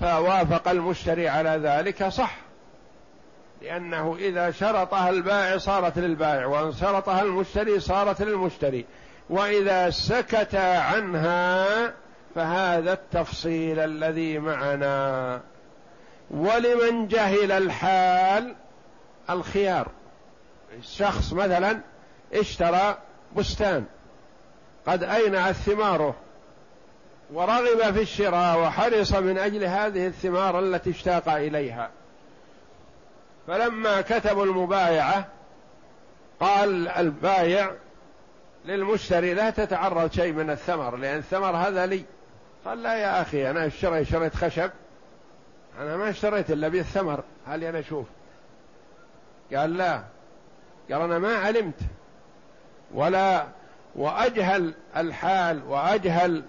فوافق 0.00 0.68
المشتري 0.68 1.28
على 1.28 1.50
ذلك 1.50 2.08
صح. 2.08 2.36
لأنه 3.62 4.16
إذا 4.18 4.50
شرطها 4.50 5.10
البائع 5.10 5.58
صارت 5.58 5.98
للبائع 5.98 6.46
وإن 6.46 6.72
شرطها 6.72 7.22
المشتري 7.22 7.80
صارت 7.80 8.22
للمشتري. 8.22 8.84
وإذا 9.30 9.90
سكت 9.90 10.54
عنها 10.54 11.66
فهذا 12.34 12.92
التفصيل 12.92 13.78
الذي 13.78 14.38
معنا. 14.38 15.40
ولمن 16.30 17.08
جهل 17.08 17.52
الحال 17.52 18.54
الخيار. 19.30 19.88
الشخص 20.78 21.32
مثلا 21.32 21.80
اشترى 22.34 22.98
بستان. 23.36 23.84
قد 24.86 25.02
أينعت 25.02 25.54
ثماره 25.54 26.14
ورغب 27.32 27.94
في 27.94 28.02
الشراء 28.02 28.60
وحرص 28.60 29.12
من 29.12 29.38
أجل 29.38 29.64
هذه 29.64 30.06
الثمار 30.06 30.58
التي 30.58 30.90
اشتاق 30.90 31.28
إليها. 31.28 31.90
فلما 33.46 34.00
كتبوا 34.00 34.44
المبايعة 34.44 35.28
قال 36.40 36.88
البايع 36.88 37.70
للمشتري 38.64 39.34
لا 39.34 39.50
تتعرض 39.50 40.12
شيء 40.12 40.32
من 40.32 40.50
الثمر 40.50 40.96
لأن 40.96 41.18
الثمر 41.18 41.56
هذا 41.56 41.86
لي. 41.86 42.04
قال 42.64 42.82
لا 42.82 42.94
يا 42.94 43.22
أخي 43.22 43.50
أنا 43.50 43.66
اشتريت 43.66 44.08
شريت 44.08 44.34
خشب 44.36 44.70
أنا 45.80 45.96
ما 45.96 46.10
اشتريت 46.10 46.50
إلا 46.50 46.68
بالثمر 46.68 47.22
هل 47.46 47.64
أنا 47.64 47.78
أشوف؟ 47.78 48.06
قال 49.54 49.76
لا. 49.76 50.02
قال 50.90 51.02
أنا 51.02 51.18
ما 51.18 51.34
علمت. 51.36 51.80
ولا 52.94 53.44
وأجهل 53.94 54.74
الحال 54.96 55.62
وأجهل 55.68 56.42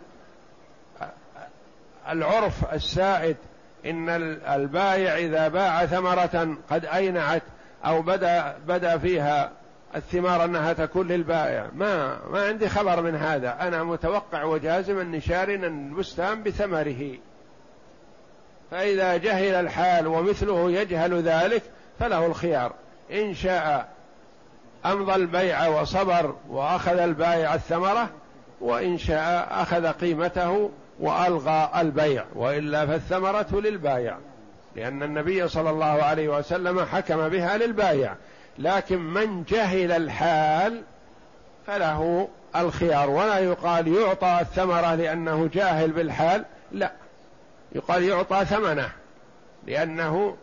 العرف 2.09 2.73
السائد 2.73 3.37
إن 3.85 4.09
البائع 4.55 5.17
إذا 5.17 5.47
باع 5.47 5.85
ثمرة 5.85 6.57
قد 6.69 6.85
أينعت 6.85 7.41
أو 7.85 8.01
بدا 8.01 8.55
بدا 8.67 8.97
فيها 8.97 9.51
الثمار 9.95 10.45
أنها 10.45 10.73
تكون 10.73 11.07
للبائع. 11.07 11.67
ما 11.75 12.17
ما 12.31 12.45
عندي 12.45 12.69
خبر 12.69 13.01
من 13.01 13.15
هذا. 13.15 13.57
أنا 13.61 13.83
متوقع 13.83 14.43
وجازم 14.43 14.99
أني 14.99 15.21
شار 15.21 15.49
البستان 15.49 16.43
بثمره. 16.43 17.17
فإذا 18.71 19.17
جهل 19.17 19.55
الحال 19.55 20.07
ومثله 20.07 20.71
يجهل 20.71 21.21
ذلك 21.21 21.63
فله 21.99 22.25
الخيار. 22.25 22.73
إن 23.11 23.35
شاء 23.35 23.89
أمضى 24.85 25.15
البيع 25.15 25.67
وصبر 25.67 26.35
وأخذ 26.49 26.97
البائع 26.97 27.53
الثمرة 27.53 28.09
وإن 28.61 28.97
شاء 28.97 29.47
أخذ 29.51 29.87
قيمته 29.87 30.69
وألغى 30.99 31.69
البيع 31.75 32.25
وإلا 32.35 32.85
فالثمرة 32.85 33.47
للبايع 33.51 34.17
لأن 34.75 35.03
النبي 35.03 35.47
صلى 35.47 35.69
الله 35.69 35.85
عليه 35.85 36.29
وسلم 36.29 36.85
حكم 36.85 37.29
بها 37.29 37.57
للبايع 37.57 38.15
لكن 38.59 38.99
من 38.99 39.43
جهل 39.43 39.91
الحال 39.91 40.81
فله 41.67 42.27
الخيار 42.55 43.09
ولا 43.09 43.39
يقال 43.39 43.87
يعطى 43.87 44.37
الثمرة 44.41 44.95
لأنه 44.95 45.49
جاهل 45.53 45.91
بالحال 45.91 46.45
لا 46.71 46.91
يقال 47.71 48.03
يعطى 48.03 48.45
ثمنه 48.45 48.89
لأنه 49.67 50.35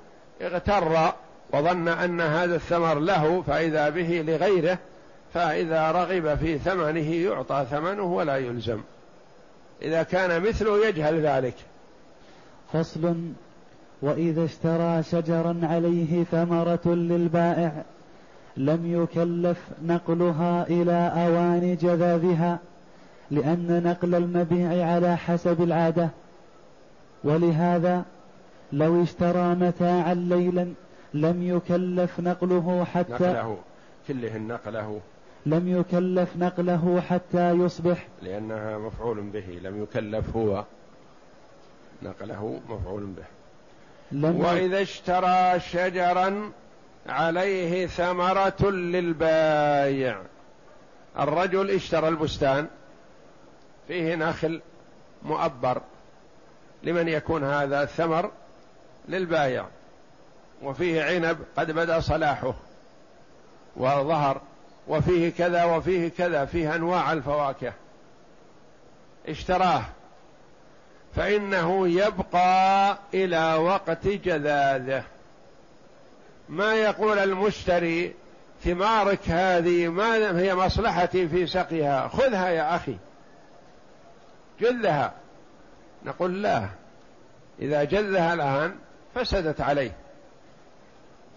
اغتر 0.43 1.13
وظن 1.53 1.89
أن 1.89 2.21
هذا 2.21 2.55
الثمر 2.57 2.99
له 2.99 3.43
فإذا 3.43 3.89
به 3.89 4.25
لغيره 4.27 4.79
فإذا 5.35 5.91
رغب 5.91 6.35
في 6.35 6.59
ثمنه 6.59 7.15
يعطى 7.15 7.67
ثمنه 7.71 8.03
ولا 8.03 8.37
يلزم. 8.37 8.81
إذا 9.83 10.03
كان 10.03 10.43
مثله 10.43 10.87
يجهل 10.87 11.27
ذلك. 11.27 11.55
فصل. 12.73 13.15
وإذا 14.03 14.45
اشترى 14.45 15.03
شجرا 15.03 15.61
عليه 15.63 16.25
ثمرة 16.25 16.87
للبائع 16.87 17.73
لم 18.57 19.03
يكلف 19.03 19.59
نقلها 19.85 20.67
إلى 20.67 21.13
أوان 21.15 21.77
جذاذها 21.83 22.59
لأن 23.31 23.83
نقل 23.85 24.15
المبيع 24.15 24.95
على 24.95 25.17
حسب 25.17 25.63
العادة. 25.63 26.09
ولهذا 27.25 28.05
لو 28.73 29.03
اشترى 29.03 29.55
متاعا 29.55 30.15
ليلا 30.15 30.73
لم 31.21 31.57
يكلف 31.57 32.21
نقله 32.21 32.87
حتى 32.95 33.13
نقله 33.13 33.59
كله 34.09 34.39
نقله. 34.39 35.01
لم 35.47 35.81
يكلف 35.81 36.37
نقله 36.37 37.03
حتى 37.09 37.51
يصبح 37.51 38.07
لأنها 38.23 38.79
مفعول 38.79 39.21
به. 39.21 39.61
لم 39.63 39.83
يكلف 39.83 40.37
هو. 40.37 40.65
نقله 42.03 42.61
مفعول 42.69 43.07
به. 43.07 43.25
لم 44.13 44.41
وإذا 44.41 44.83
اشترى 44.83 45.61
شجرا 45.61 46.53
عليه 47.09 47.87
ثمرة 47.87 48.71
للبايع. 48.71 50.19
الرجل 51.19 51.71
اشترى 51.71 52.09
البستان. 52.09 52.67
فيه 53.89 54.15
نخل 54.15 54.61
مؤبر. 55.23 55.83
لمن 56.83 57.09
يكون 57.09 57.45
هذا 57.45 57.83
الثمر؟ 57.83 58.31
للبايع. 59.09 59.65
وفيه 60.63 61.03
عنب 61.03 61.39
قد 61.57 61.71
بدا 61.71 62.01
صلاحه 62.01 62.55
وظهر 63.77 64.41
وفيه 64.89 65.31
كذا 65.31 65.65
وفيه 65.65 66.09
كذا 66.09 66.45
فيه 66.45 66.75
أنواع 66.75 67.13
الفواكه 67.13 67.73
اشتراه 69.29 69.83
فإنه 71.17 71.89
يبقى 71.89 72.99
إلى 73.15 73.55
وقت 73.55 74.07
جذاذه. 74.07 75.03
ما 76.49 76.75
يقول 76.75 77.19
المشتري 77.19 78.15
ثمارك 78.65 79.29
هذه 79.29 79.89
ما 79.89 80.41
هي 80.41 80.55
مصلحتي 80.55 81.29
في 81.29 81.47
سقيها؟ 81.47 82.09
خذها 82.09 82.49
يا 82.49 82.77
أخي 82.77 82.97
جلها 84.61 85.13
نقول 86.05 86.43
لا 86.43 86.69
إذا 87.61 87.85
جلها 87.85 88.35
الآن 88.35 88.75
فسدت 89.15 89.61
عليه. 89.61 89.93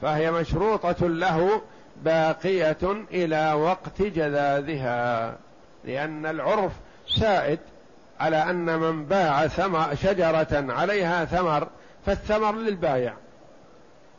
فهي 0.02 0.32
مشروطة 0.32 1.08
له 1.08 1.62
باقية 2.04 3.06
إلى 3.12 3.54
وقت 3.54 4.02
جذاذها 4.02 5.36
لأن 5.84 6.26
العرف 6.26 6.72
سائد 7.20 7.60
على 8.20 8.44
أن 8.44 8.80
من 8.80 9.06
باع 9.06 9.48
ثمر 9.48 9.96
شجرة 9.96 10.74
عليها 10.74 11.26
ثمر 11.26 11.68
فالثمر 12.06 12.56
للبايع. 12.56 13.14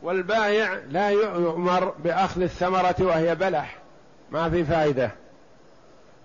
والبايع 0.01 0.73
لا 0.89 1.09
يؤمر 1.09 1.93
بأخذ 2.03 2.41
الثمرة 2.41 2.95
وهي 2.99 3.35
بلح 3.35 3.77
ما 4.31 4.49
في 4.49 4.63
فائدة. 4.63 5.11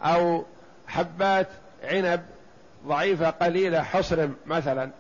أو 0.03 0.45
حبات 0.89 1.49
عنب 1.85 2.23
ضعيفة 2.87 3.31
قليلة 3.31 3.83
حصر 3.83 4.29
مثلا 4.47 4.91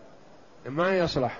ما 0.66 0.98
يصلح. 0.98 1.38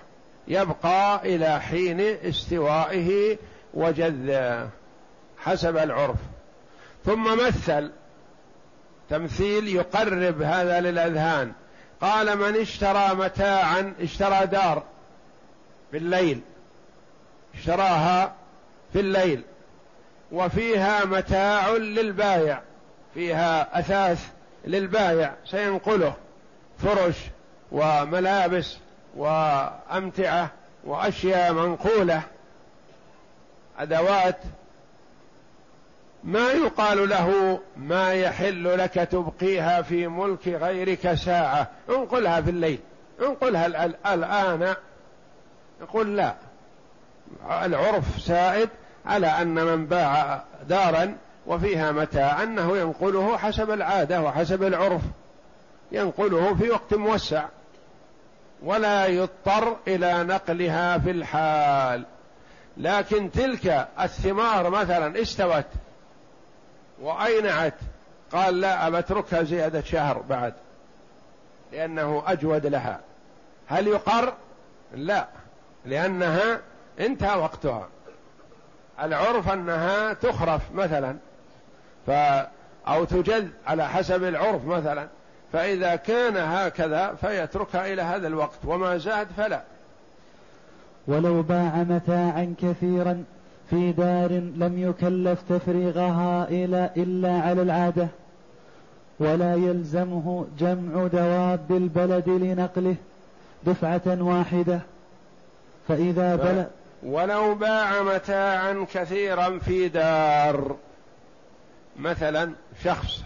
يبقى 0.48 1.20
إلى 1.34 1.60
حين 1.60 2.00
استوائه 2.00 3.36
وجذه 3.74 4.68
حسب 5.38 5.76
العرف. 5.76 6.18
ثم 7.04 7.46
مثل 7.46 7.90
تمثيل 9.10 9.68
يقرب 9.68 10.42
هذا 10.42 10.80
للأذهان. 10.80 11.52
قال 12.00 12.38
من 12.38 12.60
اشترى 12.60 13.14
متاعا 13.14 13.94
اشترى 14.00 14.46
دار 14.46 14.82
بالليل 15.92 16.40
اشتراها 17.54 18.32
في 18.92 19.00
الليل 19.00 19.42
وفيها 20.32 21.04
متاع 21.04 21.70
للبايع 21.70 22.60
فيها 23.14 23.78
أثاث 23.80 24.26
للبايع 24.64 25.32
سينقله 25.50 26.14
فرش 26.82 27.16
وملابس 27.72 28.76
وأمتعة 29.16 30.50
وأشياء 30.84 31.52
منقولة 31.52 32.22
أدوات 33.78 34.36
ما 36.24 36.52
يقال 36.52 37.08
له 37.08 37.60
ما 37.76 38.12
يحل 38.12 38.78
لك 38.78 38.94
تبقيها 38.94 39.82
في 39.82 40.06
ملك 40.06 40.48
غيرك 40.48 41.14
ساعة. 41.14 41.70
انقلها 41.90 42.40
في 42.40 42.50
الليل 42.50 42.78
انقلها 43.22 43.66
الآن. 44.14 44.74
يقول 45.80 46.16
لا 46.16 46.34
العرف 47.50 48.04
سائد 48.20 48.68
على 49.06 49.26
أن 49.26 49.54
من 49.54 49.86
باع 49.86 50.42
دارا 50.68 51.16
وفيها 51.46 51.92
متاع 51.92 52.42
أنه 52.42 52.76
ينقله 52.76 53.38
حسب 53.38 53.70
العادة 53.70 54.22
وحسب 54.22 54.62
العرف. 54.62 55.02
ينقله 55.92 56.54
في 56.54 56.70
وقت 56.70 56.94
موسع. 56.94 57.44
ولا 58.62 59.06
يضطر 59.06 59.76
إلى 59.88 60.24
نقلها 60.24 60.98
في 60.98 61.10
الحال. 61.10 62.04
لكن 62.76 63.30
تلك 63.30 63.88
الثمار 64.00 64.70
مثلا 64.70 65.22
استوت 65.22 65.64
وأينعت 67.00 67.74
قال 68.32 68.60
لا 68.60 68.98
أتركها 68.98 69.42
زيادة 69.42 69.80
شهر 69.80 70.18
بعد 70.18 70.54
لأنه 71.72 72.22
أجود 72.26 72.66
لها. 72.66 73.00
هل 73.68 73.86
يقر؟ 73.86 74.32
لا 74.94 75.26
لأنها 75.84 76.60
انتهى 77.00 77.38
وقتها. 77.38 77.88
العرف 79.02 79.52
أنها 79.52 80.12
تخرف 80.12 80.62
مثلا 80.74 81.16
ف 82.06 82.10
أو 82.88 83.04
تجد 83.04 83.50
على 83.66 83.88
حسب 83.88 84.24
العرف 84.24 84.64
مثلا. 84.64 85.08
فإذا 85.52 85.96
كان 85.96 86.36
هكذا 86.36 87.14
فيتركها 87.20 87.92
إلى 87.92 88.02
هذا 88.02 88.26
الوقت 88.26 88.58
وما 88.64 88.98
زاد 88.98 89.26
فلا. 89.36 89.62
ولو 91.06 91.42
باع 91.42 91.84
متاعا 91.88 92.54
كثيرا 92.62 93.24
في 93.70 93.92
دار 93.92 94.32
لم 94.32 94.74
يكلف 94.78 95.42
تفريغها 95.48 96.48
إلى 96.48 96.90
إلا 96.96 97.40
على 97.40 97.62
العادة 97.62 98.08
ولا 99.18 99.54
يلزمه 99.54 100.46
جمع 100.58 101.06
دواب 101.06 101.70
البلد 101.70 102.28
لنقله 102.28 102.96
دفعة 103.64 104.02
واحدة. 104.06 104.80
فإذا 105.88 106.36
بلغ 106.36 106.64
ولو 107.02 107.54
باع 107.54 108.02
متاعا 108.02 108.86
كثيرا 108.94 109.58
في 109.58 109.88
دار 109.88 110.76
مثلا 111.98 112.52
شخص 112.84 113.22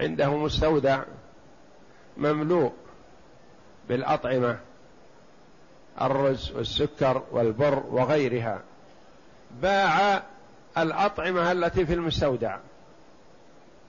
عنده 0.00 0.36
مستودع 0.36 1.02
مملوء 2.16 2.72
بالأطعمة 3.88 4.58
الرز 6.00 6.50
والسكر 6.50 7.22
والبر 7.30 7.82
وغيرها. 7.90 8.60
باع 9.62 10.22
الأطعمة 10.78 11.52
التي 11.52 11.86
في 11.86 11.94
المستودع. 11.94 12.56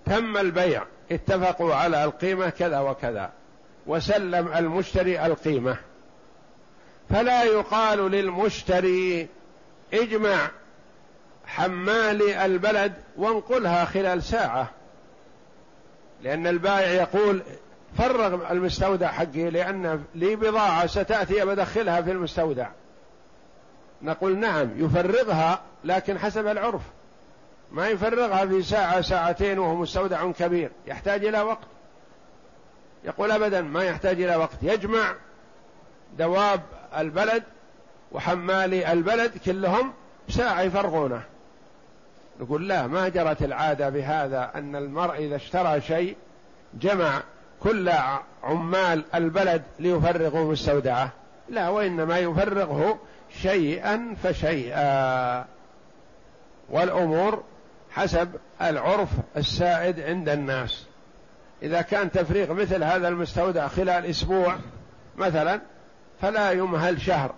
تم 0.05 0.37
البيع. 0.37 0.83
اتفقوا 1.11 1.73
على 1.73 2.03
القيمة 2.03 2.49
كذا 2.49 2.79
وكذا. 2.79 3.31
وسلم 3.87 4.53
المشتري 4.53 5.25
القيمة. 5.25 5.77
فلا 7.09 7.43
يقال 7.43 8.11
للمشتري 8.11 9.27
اجمع 9.93 10.51
حمال 11.45 12.29
البلد 12.29 12.93
وانقلها 13.17 13.85
خلال 13.85 14.23
ساعة. 14.23 14.71
لأن 16.23 16.47
البائع 16.47 16.87
يقول 16.87 17.41
فرغ 17.97 18.51
المستودع 18.51 19.07
حقي 19.07 19.49
لأن 19.49 20.03
لي 20.15 20.35
بضاعة 20.35 20.87
ستأتي 20.87 21.45
بدخلها 21.45 22.01
في 22.01 22.11
المستودع. 22.11 22.67
نقول 24.01 24.37
نعم 24.37 24.69
يفرغها 24.75 25.61
لكن 25.83 26.19
حسب 26.19 26.47
العرف. 26.47 26.81
ما 27.71 27.87
يفرغها 27.87 28.45
في 28.45 28.63
ساعة 28.63 29.01
ساعتين 29.01 29.59
وهو 29.59 29.75
مستودع 29.75 30.31
كبير. 30.31 30.71
يحتاج 30.87 31.25
إلى 31.25 31.41
وقت. 31.41 31.67
يقول 33.03 33.31
أبدا 33.31 33.61
ما 33.61 33.83
يحتاج 33.83 34.21
إلى 34.21 34.35
وقت. 34.35 34.57
يجمع 34.61 35.15
دواب 36.17 36.61
البلد 36.97 37.43
وحمالي 38.11 38.91
البلد 38.91 39.31
كلهم 39.45 39.93
ساعة 40.29 40.61
يفرغونه. 40.61 41.23
نقول 42.39 42.67
لا 42.67 42.87
ما 42.87 43.09
جرت 43.09 43.41
العادة 43.41 43.89
بهذا 43.89 44.51
أن 44.55 44.75
المرء 44.75 45.15
إذا 45.15 45.35
اشترى 45.35 45.81
شيء 45.81 46.15
جمع 46.73 47.21
كل 47.63 47.91
عمال 48.43 49.03
البلد 49.15 49.61
ليفرغوا 49.79 50.51
مستودعه 50.51 51.09
لا 51.49 51.69
وإنما 51.69 52.19
يفرغه 52.19 52.99
شيئا 53.41 54.15
فشيئا. 54.23 55.45
والأمور 56.69 57.43
حسب 57.91 58.29
العرف 58.61 59.09
السائد 59.37 59.99
عند 59.99 60.29
الناس. 60.29 60.85
إذا 61.63 61.81
كان 61.81 62.11
تفريغ 62.11 62.53
مثل 62.53 62.83
هذا 62.83 63.07
المستودع 63.07 63.67
خلال 63.67 64.05
أسبوع 64.05 64.55
مثلا 65.17 65.61
فلا 66.21 66.51
يمهل 66.51 67.01
شهر. 67.01 67.33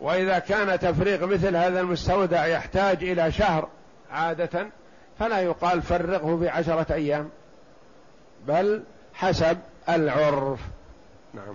وإذا 0.00 0.38
كان 0.38 0.78
تفريغ 0.78 1.26
مثل 1.26 1.56
هذا 1.56 1.80
المستودع 1.80 2.46
يحتاج 2.46 3.04
إلى 3.04 3.32
شهر 3.32 3.68
عادة 4.14 4.66
فلا 5.18 5.40
يقال 5.40 5.82
فرغه 5.82 6.36
في 6.36 6.48
عشره 6.48 6.86
أيام 6.94 7.28
بل 8.48 8.82
حسب 9.14 9.58
العرف. 9.88 10.60
نعم. 11.34 11.54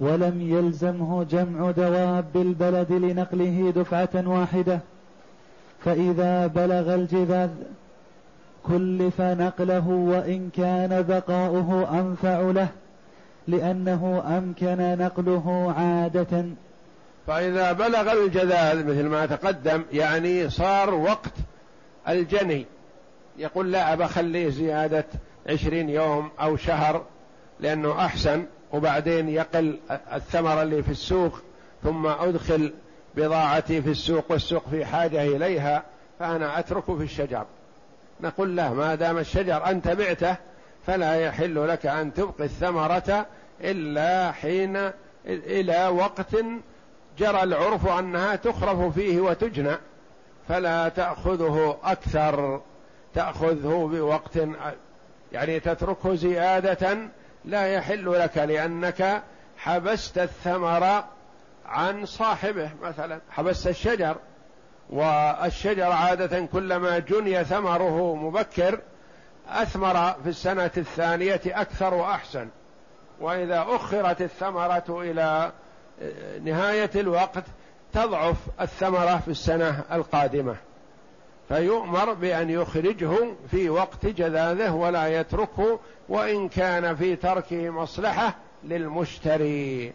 ولم 0.00 0.40
يلزمه 0.42 1.24
جمع 1.24 1.70
دواب 1.70 2.36
البلد 2.36 2.92
لنقله 2.92 3.72
دفعة 3.76 4.28
واحدة. 4.28 4.80
فإذا 5.84 6.46
بلغ 6.46 6.94
الجذاذ 6.94 7.50
كلف 8.66 9.20
نقله 9.20 9.88
وإن 9.88 10.50
كان 10.56 11.02
بقاؤه 11.02 12.00
أنفع 12.00 12.40
له 12.40 12.68
لأنه 13.48 14.22
أمكن 14.38 14.98
نقله 14.98 15.74
عادة. 15.78 16.44
فإذا 17.26 17.72
بلغ 17.72 18.12
الجذاذ 18.12 18.86
مثل 18.86 19.06
ما 19.06 19.26
تقدم 19.26 19.82
يعني 19.92 20.50
صار 20.50 20.94
وقت 20.94 21.32
الجني. 22.08 22.66
يقول 23.38 23.72
لا 23.72 23.92
أبا 23.92 24.06
خليه 24.06 24.48
زيادة 24.48 25.04
عشرين 25.48 25.88
يوم 25.88 26.30
أو 26.40 26.56
شهر 26.56 27.04
لأنه 27.60 28.04
أحسن 28.04 28.46
وبعدين 28.72 29.28
يقل 29.28 29.78
الثمر 30.12 30.62
اللي 30.62 30.82
في 30.82 30.90
السوق 30.90 31.38
ثم 31.82 32.06
أدخل 32.06 32.72
بضاعتي 33.16 33.82
في 33.82 33.90
السوق 33.90 34.24
والسوق 34.28 34.68
في 34.70 34.84
حاجة 34.84 35.22
إليها 35.22 35.82
فأنا 36.18 36.58
أترك 36.58 36.84
في 36.84 37.02
الشجر. 37.02 37.44
نقول 38.20 38.56
لا 38.56 38.70
ما 38.70 38.94
دام 38.94 39.18
الشجر 39.18 39.66
أنت 39.66 39.88
بعته 39.88 40.36
فلا 40.86 41.14
يحل 41.14 41.68
لك 41.68 41.86
أن 41.86 42.14
تبقي 42.14 42.44
الثمرة 42.44 43.26
إلا 43.60 44.32
حين 44.32 44.90
إلى 45.26 45.88
وقت 45.88 46.36
جرى 47.18 47.42
العرف 47.42 47.88
أنها 47.88 48.36
تخرف 48.36 48.94
فيه 48.94 49.20
وتجنى. 49.20 49.76
فلا 50.48 50.88
تأخذه 50.88 51.78
أكثر 51.84 52.60
تأخذه 53.14 53.90
بوقت 53.92 54.38
يعني 55.32 55.60
تتركه 55.60 56.14
زيادة 56.14 56.98
لا 57.44 57.66
يحل 57.66 58.20
لك 58.20 58.38
لأنك 58.38 59.22
حبست 59.58 60.18
الثمر 60.18 61.04
عن 61.66 62.06
صاحبه 62.06 62.70
مثلا 62.82 63.20
حبست 63.30 63.66
الشجر 63.66 64.16
والشجر 64.90 65.92
عادة 65.92 66.46
كلما 66.46 66.98
جني 66.98 67.44
ثمره 67.44 68.14
مبكر 68.14 68.80
أثمر 69.48 70.12
في 70.22 70.28
السنة 70.28 70.70
الثانية 70.76 71.40
أكثر 71.46 71.94
وأحسن. 71.94 72.48
وإذا 73.20 73.66
أخرت 73.68 74.22
الثمرة 74.22 74.84
إلى 74.88 75.52
نهاية 76.42 76.90
الوقت 76.96 77.44
تضعف 77.98 78.36
الثمرة 78.60 79.16
في 79.16 79.30
السنة 79.30 79.84
القادمة. 79.92 80.56
فيؤمر 81.48 82.12
بأن 82.12 82.50
يخرجه 82.50 83.10
في 83.50 83.70
وقت 83.70 84.06
جذاذه 84.06 84.72
ولا 84.72 85.20
يتركه 85.20 85.78
وإن 86.08 86.48
كان 86.48 86.96
في 86.96 87.16
تركه 87.16 87.70
مصلحة 87.70 88.34
للمشتري 88.64 89.92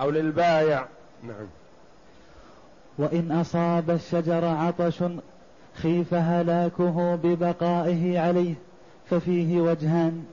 أو 0.00 0.10
للبايع. 0.10 0.84
نعم. 1.22 1.46
وإن 2.98 3.32
أصاب 3.32 3.90
الشجر 3.90 4.44
عطش 4.44 5.02
خيف 5.74 6.14
هلاكه 6.14 7.14
ببقائه 7.22 8.20
عليه 8.20 8.54
ففيه 9.10 9.60
وجهان. 9.60 10.26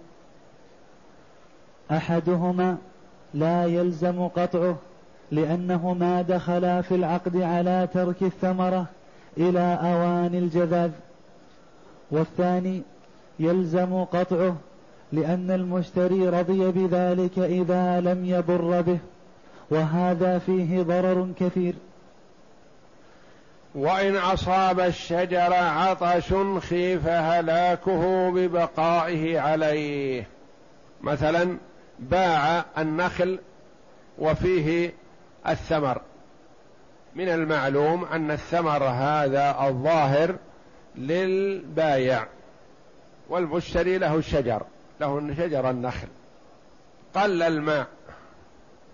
أحدهما 1.92 2.78
لا 3.34 3.66
يلزم 3.66 4.28
قطعه. 4.28 4.78
لأنه 5.32 5.94
ما 5.94 6.22
دخل 6.22 6.84
في 6.84 6.96
العقد 6.96 7.38
على 7.42 7.88
ترك 7.94 8.22
الثمرة 8.22 8.86
إلى 9.38 9.80
اوان 9.82 10.36
الجذاذ. 10.36 10.92
والثاني 12.12 12.82
يلزم 13.40 14.04
قطعه 14.04 14.56
لأن 15.12 15.52
المشتري 15.52 16.30
رضي 16.30 16.72
بذلك 16.72 17.40
إذا 17.40 18.02
لم 18.02 18.26
يضر 18.26 18.82
به 18.82 18.98
وهذا 19.70 20.40
فيه 20.40 20.82
ضرر 20.82 21.28
كثير. 21.40 21.74
وإن 23.76 24.16
أصاب 24.16 24.80
الشجر 24.80 25.54
عطش 25.54 26.34
خيف 26.60 27.08
هلاكه 27.08 28.32
ببقائه 28.32 29.40
عليه. 29.40 30.28
مثلا 31.02 31.58
باع 32.00 32.66
النخل 32.78 33.40
وفيه 34.20 34.94
الثمر. 35.48 36.02
من 37.16 37.30
المعلوم 37.30 38.06
أن 38.06 38.32
الثمر 38.32 38.84
هذا 38.84 39.56
الظاهر 39.68 40.36
للبايع 40.96 42.28
والمشتري 43.30 43.98
له 43.98 44.16
الشجر 44.16 44.62
له 45.00 45.36
شجر 45.38 45.70
النخل. 45.70 46.08
قل 47.16 47.44
الماء 47.44 47.88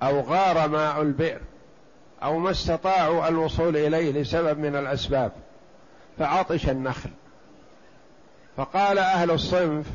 أو 0.04 0.22
غار 0.22 0.68
ماء 0.68 1.02
البئر 1.02 1.40
أو 2.24 2.40
ما 2.40 2.52
استطاعوا 2.52 3.28
الوصول 3.28 3.78
إليه 3.78 4.12
لسبب 4.12 4.60
من 4.60 4.76
الأسباب 4.76 5.32
فعطش 6.20 6.70
النخل. 6.70 7.10
فقال 8.58 9.00
أهل 9.00 9.32
الصنف 9.32 9.86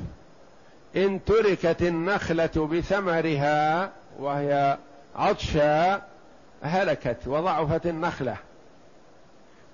إن 0.96 1.24
تركت 1.24 1.82
النخلة 1.82 2.68
بثمرها 2.72 3.90
وهي 4.18 4.76
عطشا 5.16 6.02
هلكت 6.62 7.18
وضعفت 7.26 7.86
النخلة. 7.86 8.36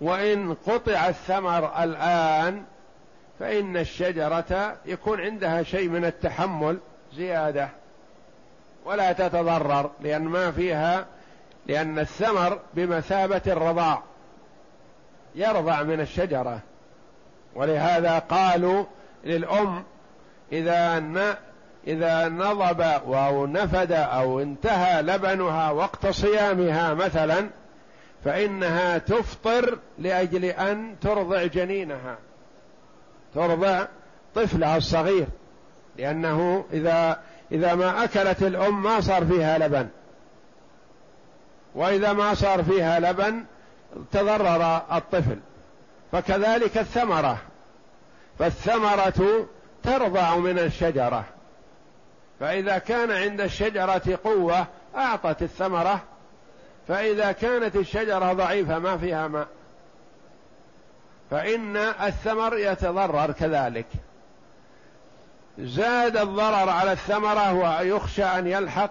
وإن 0.00 0.54
قطع 0.54 1.08
الثمر 1.08 1.82
الآن 1.82 2.64
فإن 3.38 3.76
الشجرة 3.76 4.76
يكون 4.86 5.20
عندها 5.20 5.62
شيء 5.62 5.88
من 5.88 6.04
التحمل 6.04 6.78
زيادة. 7.14 7.68
ولا 8.84 9.12
تتضرر 9.12 9.90
لأن 10.00 10.22
ما 10.22 10.50
فيها 10.50 11.06
لأن 11.66 11.98
الثمر 11.98 12.58
بمثابة 12.74 13.42
الرضاع. 13.46 14.02
يرضع 15.34 15.82
من 15.82 16.00
الشجرة. 16.00 16.60
ولهذا 17.54 18.18
قالوا 18.18 18.84
للأم 19.24 19.84
إذا 20.52 20.98
إذا 21.86 22.28
نضب 22.28 22.80
أو 23.14 23.46
نفد 23.46 23.92
أو 23.92 24.40
انتهى 24.40 25.02
لبنها 25.02 25.70
وقت 25.70 26.06
صيامها 26.06 26.94
مثلا 26.94 27.48
فإنها 28.24 28.98
تفطر 28.98 29.78
لأجل 29.98 30.44
أن 30.44 30.96
ترضع 31.00 31.44
جنينها. 31.44 32.16
ترضع 33.34 33.84
طفلها 34.34 34.76
الصغير 34.76 35.26
لأنه 35.98 36.64
إذا 36.72 37.20
إذا 37.52 37.74
ما 37.74 38.04
أكلت 38.04 38.42
الأم 38.42 38.82
ما 38.82 39.00
صار 39.00 39.24
فيها 39.24 39.58
لبن. 39.58 39.88
وإذا 41.74 42.12
ما 42.12 42.34
صار 42.34 42.62
فيها 42.62 43.00
لبن 43.00 43.44
تضرر 44.12 44.82
الطفل. 44.92 45.38
فكذلك 46.12 46.78
الثمرة. 46.78 47.38
فالثمرة 48.38 49.46
ترضع 49.82 50.36
من 50.36 50.58
الشجرة. 50.58 51.24
فإذا 52.42 52.78
كان 52.78 53.10
عند 53.10 53.40
الشجرة 53.40 54.18
قوة 54.24 54.66
أعطت 54.96 55.42
الثمرة. 55.42 56.00
فإذا 56.88 57.32
كانت 57.32 57.76
الشجرة 57.76 58.32
ضعيفة 58.32 58.78
ما 58.78 58.98
فيها 58.98 59.28
ماء. 59.28 59.46
فإن 61.30 61.76
الثمر 61.76 62.58
يتضرر 62.58 63.32
كذلك. 63.32 63.86
زاد 65.58 66.16
الضرر 66.16 66.68
على 66.68 66.92
الثمرة 66.92 67.52
ويخشى 67.52 68.24
أن 68.24 68.46
يلحق 68.46 68.90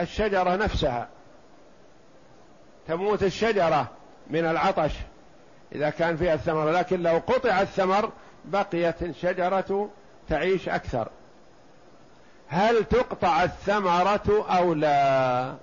الشجرة 0.00 0.56
نفسها. 0.56 1.08
تموت 2.88 3.22
الشجرة 3.22 3.88
من 4.30 4.44
العطش 4.44 4.92
إذا 5.72 5.90
كان 5.90 6.16
فيها 6.16 6.34
الثمر 6.34 6.70
لكن 6.70 7.02
لو 7.02 7.22
قطع 7.26 7.60
الثمر 7.60 8.10
بقيت 8.44 9.02
الشجرة 9.02 9.90
تعيش 10.28 10.68
أكثر. 10.68 11.08
هل 12.48 12.84
تقطع 12.84 13.42
الثمرة 13.42 14.46
أو 14.50 14.74
لا؟ 14.74 15.54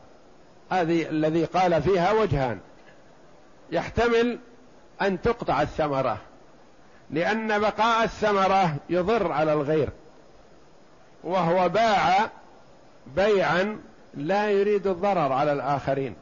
هذه 0.71 1.09
الذي 1.09 1.45
قال 1.45 1.81
فيها 1.81 2.11
وجهان. 2.11 2.59
يحتمل 3.71 4.39
أن 5.01 5.21
تقطع 5.21 5.61
الثمرة 5.61 6.17
لأن 7.09 7.59
بقاء 7.59 8.03
الثمرة 8.03 8.75
يضر 8.89 9.31
على 9.31 9.53
الغير 9.53 9.89
وهو 11.23 11.69
باع 11.69 12.29
بيعا 13.15 13.79
لا 14.13 14.49
يريد 14.49 14.87
الضرر 14.87 15.33
على 15.33 15.51
الآخرين. 15.51 16.15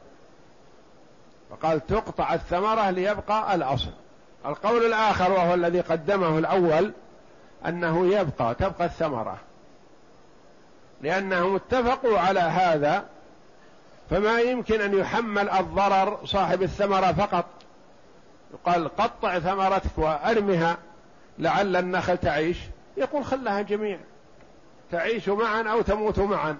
فقال 1.50 1.86
تقطع 1.86 2.34
الثمرة 2.34 2.90
ليبقى 2.90 3.54
الأصل. 3.54 3.90
القول 4.46 4.86
الآخر 4.86 5.32
وهو 5.32 5.54
الذي 5.54 5.80
قدمه 5.80 6.38
الأول 6.38 6.92
أنه 7.66 8.06
يبقى 8.06 8.54
تبقى 8.54 8.84
الثمرة. 8.84 9.36
لأنهم 11.04 11.54
اتفقوا 11.54 12.18
على 12.18 12.40
هذا 12.40 13.04
فما 14.10 14.40
يمكن 14.40 14.80
أن 14.80 14.98
يحمل 14.98 15.50
الضرر 15.50 16.18
صاحب 16.24 16.62
الثمرة 16.62 17.12
فقط. 17.12 17.44
يقال 18.54 18.96
قطع 18.96 19.38
ثمرتك 19.38 19.98
وأرمها 19.98 20.76
لعل 21.38 21.76
النخل 21.76 22.18
تعيش. 22.18 22.58
يقول 22.96 23.24
خلها 23.24 23.62
جميع 23.62 23.98
تعيش 24.92 25.28
معا 25.28 25.62
أو 25.62 25.82
تموت 25.82 26.18
معا. 26.18 26.56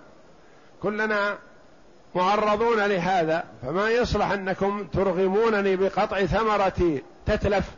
كلنا 0.83 1.39
معرضون 2.15 2.81
لهذا 2.87 3.45
فما 3.63 3.91
يصلح 3.91 4.31
أنكم 4.31 4.85
ترغمونني 4.85 5.77
بقطع 5.77 6.25
ثمرتي 6.25 7.03
تتلف 7.27 7.71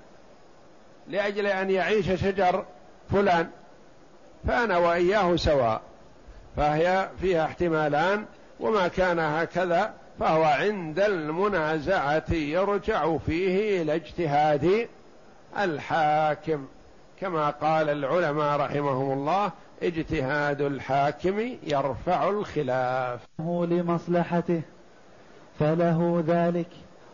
لأجل 1.08 1.46
أن 1.46 1.70
يعيش 1.70 2.06
شجر 2.06 2.64
فلان. 3.12 3.50
فأنا 4.48 4.76
وإياه 4.76 5.36
سواء. 5.36 5.80
فهي 6.56 7.08
فيها 7.20 7.44
احتمالان 7.44 8.24
وما 8.60 8.88
كان 8.88 9.18
هكذا 9.18 9.92
فهو 10.20 10.44
عند 10.44 11.00
المنازعة 11.00 12.32
يرجع 12.32 13.16
فيه 13.16 13.82
إلى 13.82 13.94
اجتهاد 13.94 14.88
الحاكم. 15.58 16.66
كما 17.20 17.50
قال 17.50 17.88
العلماء 17.88 18.60
رحمهم 18.60 19.12
الله 19.12 19.50
اجتهاد 19.82 20.60
الحاكم 20.60 21.40
يرفع 21.62 22.28
الخلاف. 22.28 23.20
لمصلحته 23.38 24.62
فله 25.58 26.24
ذلك 26.26 26.68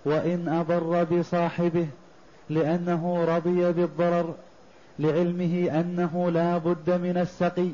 وإن 0.04 0.48
أضر 0.48 1.04
بصاحبه 1.04 1.86
لأنه 2.50 3.24
رضي 3.24 3.72
بالضرر 3.72 4.34
لعلمه 4.98 5.80
أنه 5.80 6.30
لا 6.30 6.58
بد 6.58 6.90
من 6.90 7.16
السقي. 7.16 7.68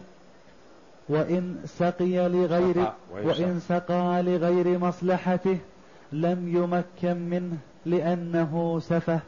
وإن 1.08 1.56
سقي 1.78 2.28
لغير 2.28 2.92
وإن 3.12 3.60
سقى 3.68 4.22
لغير 4.22 4.78
مصلحته 4.78 5.58
لم 6.12 6.56
يمكن 6.56 7.16
منه 7.30 7.56
لأنه 7.86 8.80
سفه. 8.82 9.20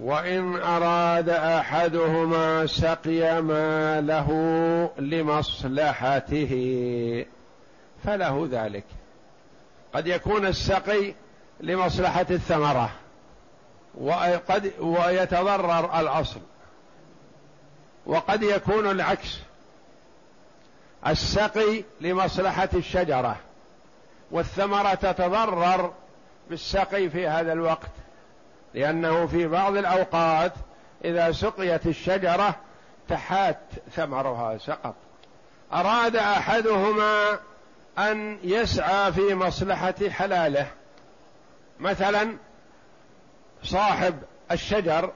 وإن 0.00 0.54
أراد 0.56 1.28
أحدهما 1.28 2.66
سقي 2.66 3.42
ما 3.42 4.00
له 4.00 4.30
لمصلحته 4.98 6.52
فله 8.04 8.48
ذلك. 8.50 8.84
قد 9.94 10.06
يكون 10.06 10.46
السقي 10.46 11.14
لمصلحة 11.60 12.26
الثمرة 12.30 12.90
وقد 14.00 14.72
ويتضرر 14.80 16.00
الأصل 16.00 16.40
وقد 18.06 18.42
يكون 18.42 18.90
العكس. 18.90 19.38
السقي 21.06 21.84
لمصلحة 22.00 22.68
الشجرة 22.74 23.36
والثمرة 24.30 24.94
تتضرر 24.94 25.92
بالسقي 26.50 27.10
في 27.10 27.28
هذا 27.28 27.52
الوقت 27.52 27.90
لأنه 28.74 29.26
في 29.26 29.46
بعض 29.46 29.76
الأوقات 29.76 30.52
إذا 31.04 31.32
سقيت 31.32 31.86
الشجرة 31.86 32.54
تحات 33.08 33.58
ثمرها 33.96 34.58
سقط. 34.58 34.94
أراد 35.72 36.16
أحدهما 36.16 37.38
أن 37.98 38.38
يسعى 38.42 39.12
في 39.12 39.34
مصلحة 39.34 39.94
حلاله. 40.10 40.66
مثلا 41.80 42.36
صاحب 43.62 44.22
الشجر 44.50 45.12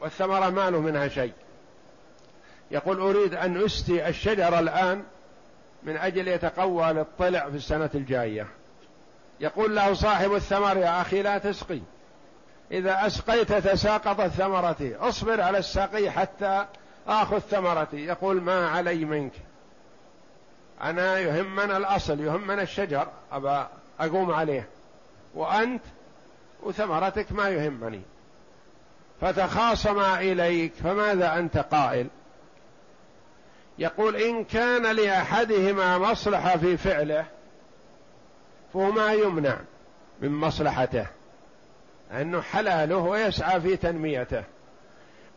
والثمرة 0.00 0.50
ما 0.50 0.70
له 0.70 0.80
منها 0.80 1.08
شيء. 1.08 1.32
يقول 2.70 3.00
أريد 3.00 3.34
أن 3.34 3.64
أسقي 3.64 4.08
الشجر 4.08 4.58
الآن 4.58 5.02
من 5.82 5.96
أجل 5.96 6.28
يتقوى 6.28 6.92
للطلع 6.92 7.50
في 7.50 7.56
السنة 7.56 7.90
الجاية. 7.94 8.46
يقول 9.40 9.76
له 9.76 9.94
صاحب 9.94 10.34
الثمر 10.34 10.76
يا 10.76 11.00
أخي 11.00 11.22
لا 11.22 11.38
تسقي. 11.38 11.80
إذا 12.72 13.06
أسقيت 13.06 13.52
تساقطت 13.52 14.26
ثمرتي 14.26 14.96
اصبر 14.96 15.40
على 15.40 15.58
السقي 15.58 16.10
حتى 16.10 16.66
آخذ 17.08 17.38
ثمرتي. 17.38 18.04
يقول 18.04 18.40
ما 18.40 18.68
علي 18.68 19.04
منك. 19.04 19.32
أنا 20.82 21.18
يهمنا 21.18 21.76
الأصل 21.76 22.20
يهمنا 22.20 22.62
الشجر. 22.62 23.08
أبا 23.32 23.68
أقوم 24.00 24.30
عليه. 24.30 24.68
وأنت 25.34 25.82
وثمرتك 26.62 27.32
ما 27.32 27.48
يهمني. 27.48 28.02
فتخاصما 29.20 30.20
إليك 30.20 30.72
فماذا 30.74 31.38
أنت 31.38 31.58
قائل؟ 31.58 32.06
يقول 33.78 34.16
إن 34.16 34.44
كان 34.44 34.96
لأحدهما 34.96 35.98
مصلحة 35.98 36.56
في 36.56 36.76
فعله 36.76 37.24
فهو 38.72 38.90
ما 38.90 39.12
يمنع 39.12 39.56
من 40.20 40.32
مصلحته 40.32 41.06
أنه 42.12 42.40
حلاله 42.40 42.96
ويسعى 42.96 43.60
في 43.60 43.76
تنميته. 43.76 44.44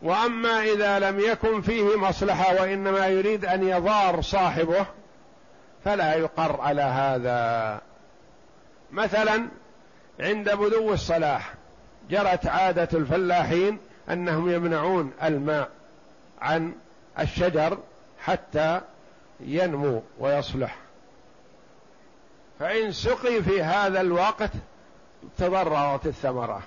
وأما 0.02 0.62
إذا 0.62 0.98
لم 0.98 1.20
يكن 1.20 1.60
فيه 1.60 1.96
مصلحة 1.96 2.54
وإنما 2.62 3.06
يريد 3.06 3.44
أن 3.44 3.68
يضار 3.68 4.22
صاحبه 4.22 4.86
فلا 5.84 6.14
يقر 6.14 6.60
على 6.60 6.82
هذا. 6.82 7.80
مثلا 8.92 9.48
عند 10.20 10.50
بدو 10.50 10.92
الصلاح 10.92 11.54
جرت 12.10 12.46
عادة 12.46 12.88
الفلاحين 12.98 13.78
أنهم 14.10 14.50
يمنعون 14.50 15.12
الماء 15.22 15.68
عن 16.40 16.72
الشجر 17.18 17.78
حتى 18.24 18.80
ينمو 19.40 20.02
ويصلح. 20.18 20.76
فإن 22.58 22.92
سقي 22.92 23.42
في 23.42 23.62
هذا 23.62 24.00
الوقت 24.00 24.50
تضررت 25.38 26.06
الثمرة. 26.06 26.62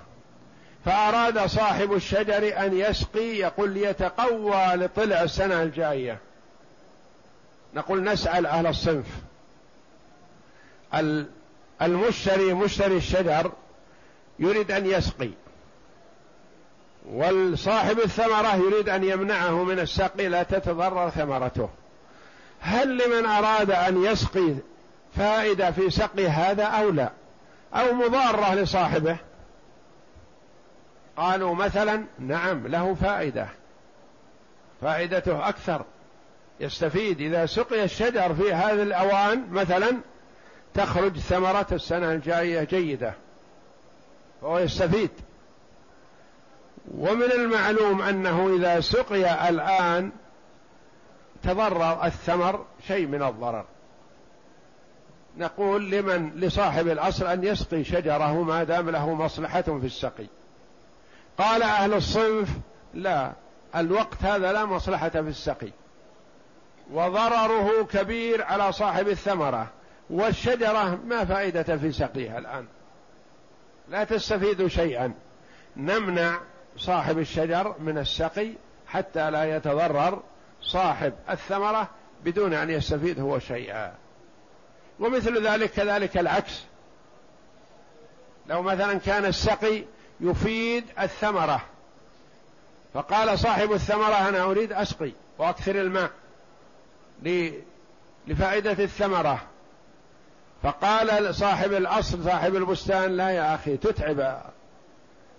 فأراد 0.84 1.46
صاحب 1.46 1.92
الشجر 1.92 2.66
أن 2.66 2.78
يسقي 2.78 3.36
يقول 3.36 3.70
ليتقوى 3.70 4.74
لطلع 4.74 5.22
السنة 5.22 5.62
الجاية. 5.62 6.18
نقول 7.74 8.04
نسأل 8.04 8.46
أهل 8.46 8.66
الصنف. 8.66 9.06
المشتري 11.82 12.52
مشتري 12.54 12.96
الشجر 12.96 13.52
يريد 14.38 14.70
أن 14.70 14.86
يسقي. 14.86 15.30
والصاحب 17.10 17.98
الثمرة 17.98 18.56
يريد 18.56 18.88
أن 18.88 19.04
يمنعه 19.04 19.64
من 19.64 19.78
السقي 19.78 20.28
لا 20.28 20.42
تتضرر 20.42 21.10
ثمرته. 21.10 21.68
هل 22.60 22.98
لمن 22.98 23.26
أراد 23.26 23.70
أن 23.70 24.04
يسقي 24.04 24.54
فائدة 25.16 25.70
في 25.70 25.90
سقي 25.90 26.28
هذا 26.28 26.64
أو 26.64 26.90
لا؟ 26.90 27.10
أو 27.74 27.92
مضارة 27.92 28.54
لصاحبه؟ 28.54 29.16
قالوا 31.16 31.54
مثلا 31.54 32.04
نعم 32.18 32.66
له 32.66 32.94
فائدة. 32.94 33.48
فائدته 34.80 35.48
أكثر. 35.48 35.84
يستفيد. 36.60 37.20
إذا 37.20 37.46
سقي 37.46 37.84
الشجر 37.84 38.34
في 38.34 38.52
هذه 38.52 38.82
الأوان 38.82 39.50
مثلا 39.50 39.96
تخرج 40.74 41.18
ثمرة 41.18 41.66
السنة 41.72 42.12
الجاية 42.12 42.64
جيدة. 42.64 43.14
فهو 44.40 44.58
يستفيد. 44.58 45.10
ومن 46.94 47.32
المعلوم 47.32 48.02
أنه 48.02 48.56
إذا 48.56 48.80
سقي 48.80 49.48
الآن 49.48 50.10
تضرر 51.42 52.04
الثمر 52.04 52.64
شيء 52.86 53.06
من 53.06 53.22
الضرر. 53.22 53.64
نقول 55.38 55.90
لمن 55.90 56.30
لصاحب 56.34 56.88
الأصل 56.88 57.26
أن 57.26 57.44
يسقي 57.44 57.84
شجره 57.84 58.42
ما 58.42 58.64
دام 58.64 58.90
له 58.90 59.14
مصلحة 59.14 59.62
في 59.62 59.86
السقي. 59.86 60.26
قال 61.38 61.62
أهل 61.62 61.94
الصنف 61.94 62.48
لا 62.94 63.32
الوقت 63.76 64.22
هذا 64.22 64.52
لا 64.52 64.64
مصلحة 64.64 65.08
في 65.08 65.18
السقي. 65.18 65.70
وضرره 66.92 67.84
كبير 67.92 68.44
على 68.44 68.72
صاحب 68.72 69.08
الثمرة. 69.08 69.66
والشجرة 70.10 70.98
ما 71.06 71.24
فائدة 71.24 71.76
في 71.76 71.92
سقيها 71.92 72.38
الآن. 72.38 72.66
لا 73.88 74.04
تستفيد 74.04 74.66
شيئا. 74.66 75.14
نمنع 75.76 76.38
صاحب 76.78 77.18
الشجر 77.18 77.74
من 77.78 77.98
السقي 77.98 78.52
حتى 78.86 79.30
لا 79.30 79.56
يتضرر 79.56 80.22
صاحب 80.62 81.12
الثمرة 81.30 81.88
بدون 82.24 82.54
أن 82.54 82.70
يستفيد 82.70 83.20
هو 83.20 83.38
شيئا. 83.38 83.94
ومثل 85.00 85.46
ذلك 85.46 85.70
كذلك 85.70 86.18
العكس. 86.18 86.62
لو 88.46 88.62
مثلا 88.62 88.98
كان 88.98 89.24
السقي 89.24 89.84
يفيد 90.20 90.84
الثمرة 91.00 91.62
فقال 92.94 93.38
صاحب 93.38 93.72
الثمرة 93.72 94.28
أنا 94.28 94.42
أريد 94.42 94.72
أسقي 94.72 95.12
وأكثر 95.38 95.80
الماء 95.80 96.10
لفائدة 98.26 98.84
الثمرة. 98.84 99.42
فقال 100.62 101.34
صاحب 101.34 101.72
الأصل 101.72 102.24
صاحب 102.24 102.56
البستان 102.56 103.16
لا 103.16 103.30
يا 103.30 103.54
أخي 103.54 103.76
تتعب. 103.76 104.42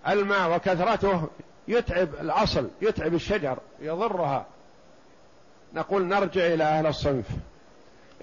الماء 0.07 0.55
وكثرته 0.55 1.27
يتعب 1.67 2.09
الأصل 2.21 2.67
يتعب 2.81 3.13
الشجر 3.13 3.57
يضرها. 3.79 4.45
نقول 5.73 6.05
نرجع 6.05 6.45
إلى 6.45 6.63
أهل 6.63 6.87
الصنف. 6.87 7.25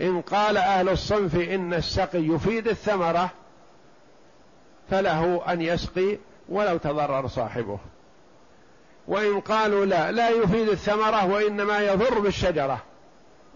إن 0.01 0.21
قال 0.21 0.57
أهل 0.57 0.89
الصنف 0.89 1.37
إن 1.37 1.75
السقي 1.75 2.23
يفيد 2.23 2.69
الثمرة 2.69 3.31
فله 4.91 5.53
أن 5.53 5.63
يسقي 5.63 6.19
ولو 6.49 6.77
تضرر 6.77 7.29
صاحبه. 7.29 7.79
وإن 9.09 9.41
قالوا 9.41 9.87
لا 9.87 10.13
لا 10.13 10.29
يفيد 10.29 10.69
الثمرة 10.69 11.27
وإنما 11.27 11.79
يضر 11.79 12.19
بالشجرة. 12.19 12.83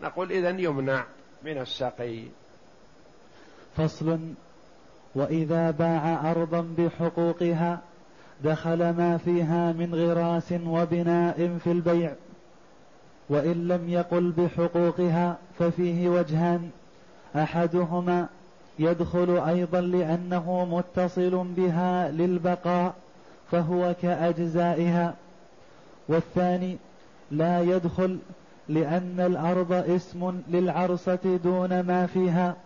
نقول 0.02 0.32
إذا 0.32 0.50
يمنع 0.50 1.04
من 1.42 1.58
السقي. 1.58 2.22
فصل. 3.76 4.18
وإذا 5.14 5.70
باع 5.70 6.30
أرضا 6.30 6.74
بحقوقها 6.78 7.80
دخل 8.44 8.78
ما 8.78 9.18
فيها 9.24 9.72
من 9.72 9.94
غراس 9.94 10.52
وبناء 10.66 11.58
في 11.64 11.72
البيع 11.72 12.12
وإن 13.28 13.68
لم 13.68 13.88
يقل 13.88 14.32
بحقوقها 14.36 15.36
ففيه 15.58 16.08
وجهان. 16.08 16.70
أحدهما 17.36 18.26
يدخل 18.78 19.38
أيضا 19.38 19.80
لأنه 19.80 20.68
متصل 20.70 21.46
بها 21.56 22.10
للبقاء 22.10 22.94
فهو 23.50 23.94
كأجزائها. 24.02 25.14
والثاني 26.08 26.76
لا 27.30 27.60
يدخل 27.60 28.18
لأن 28.68 29.20
الأرض 29.20 29.72
اسم 29.72 30.40
للعرصة 30.48 31.38
دون 31.44 31.80
ما 31.80 32.06
فيها. 32.06 32.56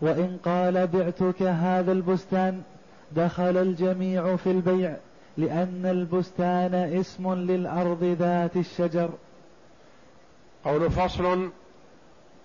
وإن 0.00 0.38
قال 0.44 0.86
بعتك 0.86 1.42
هذا 1.42 1.92
البستان 1.92 2.62
دخل 3.16 3.56
الجميع 3.56 4.36
في 4.36 4.50
البيع 4.50 4.96
لأن 5.36 5.82
البستان 5.84 6.74
اسم 6.74 7.34
للأرض 7.34 8.04
ذات 8.04 8.56
الشجر. 8.56 9.10
قول 10.64 10.90
فصل 10.90 11.50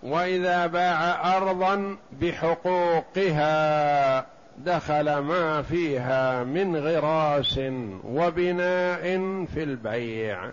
وإذا 0.04 0.66
باع 0.66 1.38
أرضا 1.38 1.98
بحقوقها 2.22 3.56
دخل 4.58 5.18
ما 5.18 5.62
فيها 5.62 6.44
من 6.44 6.76
غراس 6.78 7.60
وبناء 8.04 9.02
في 9.46 9.64
البيع. 9.64 10.50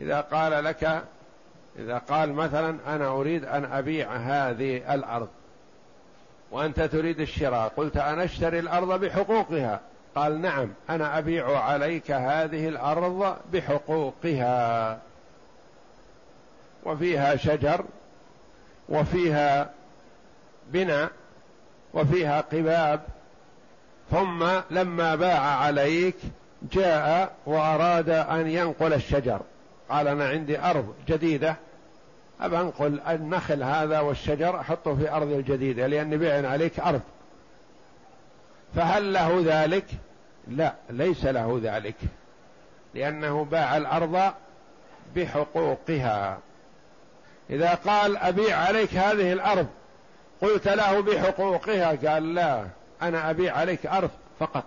إذا 0.00 0.20
قال 0.20 0.64
لك 0.64 1.02
إذا 1.78 1.98
قال 1.98 2.32
مثلا 2.32 2.76
أنا 2.86 3.08
أريد 3.08 3.44
أن 3.44 3.64
أبيع 3.64 4.16
هذه 4.16 4.94
الأرض 4.94 5.28
وأنت 6.50 6.80
تريد 6.80 7.20
الشراء. 7.20 7.72
قلت 7.76 7.96
أنا 7.96 8.24
أشتري 8.24 8.58
الأرض 8.58 9.00
بحقوقها. 9.00 9.80
قال 10.14 10.40
نعم 10.40 10.68
أنا 10.90 11.18
أبيع 11.18 11.58
عليك 11.58 12.10
هذه 12.10 12.68
الأرض 12.68 13.36
بحقوقها. 13.52 14.98
وفيها 16.84 17.36
شجر 17.36 17.84
وفيها 18.88 19.70
بناء 20.72 21.10
وفيها 21.94 22.40
قباب. 22.40 23.00
ثم 24.10 24.46
لما 24.70 25.14
باع 25.14 25.40
عليك 25.40 26.16
جاء 26.72 27.34
وأراد 27.46 28.10
أن 28.10 28.48
ينقل 28.48 28.92
الشجر. 28.92 29.40
قال 29.88 30.08
أنا 30.08 30.28
عندي 30.28 30.60
أرض 30.60 30.94
جديدة 31.08 31.56
أبى 32.40 32.56
أنقل 32.56 33.00
النخل 33.08 33.62
هذا 33.62 34.00
والشجر 34.00 34.60
أحطه 34.60 34.94
في 34.94 35.10
أرض 35.10 35.32
الجديدة 35.32 35.86
لأني 35.86 36.16
بيع 36.16 36.50
عليك 36.50 36.80
أرض. 36.80 37.00
فهل 38.76 39.12
له 39.12 39.42
ذلك؟ 39.44 39.84
لا 40.48 40.74
ليس 40.90 41.24
له 41.24 41.60
ذلك. 41.62 41.94
لأنه 42.94 43.44
باع 43.44 43.76
الأرض 43.76 44.32
بحقوقها. 45.16 46.38
إذا 47.50 47.74
قال 47.74 48.16
أبيع 48.16 48.56
عليك 48.56 48.94
هذه 48.94 49.32
الأرض 49.32 49.66
قلت 50.40 50.68
له 50.68 51.00
بحقوقها؟ 51.00 52.10
قال 52.10 52.34
لا 52.34 52.66
أنا 53.02 53.30
أبيع 53.30 53.56
عليك 53.56 53.86
أرض 53.86 54.10
فقط. 54.40 54.64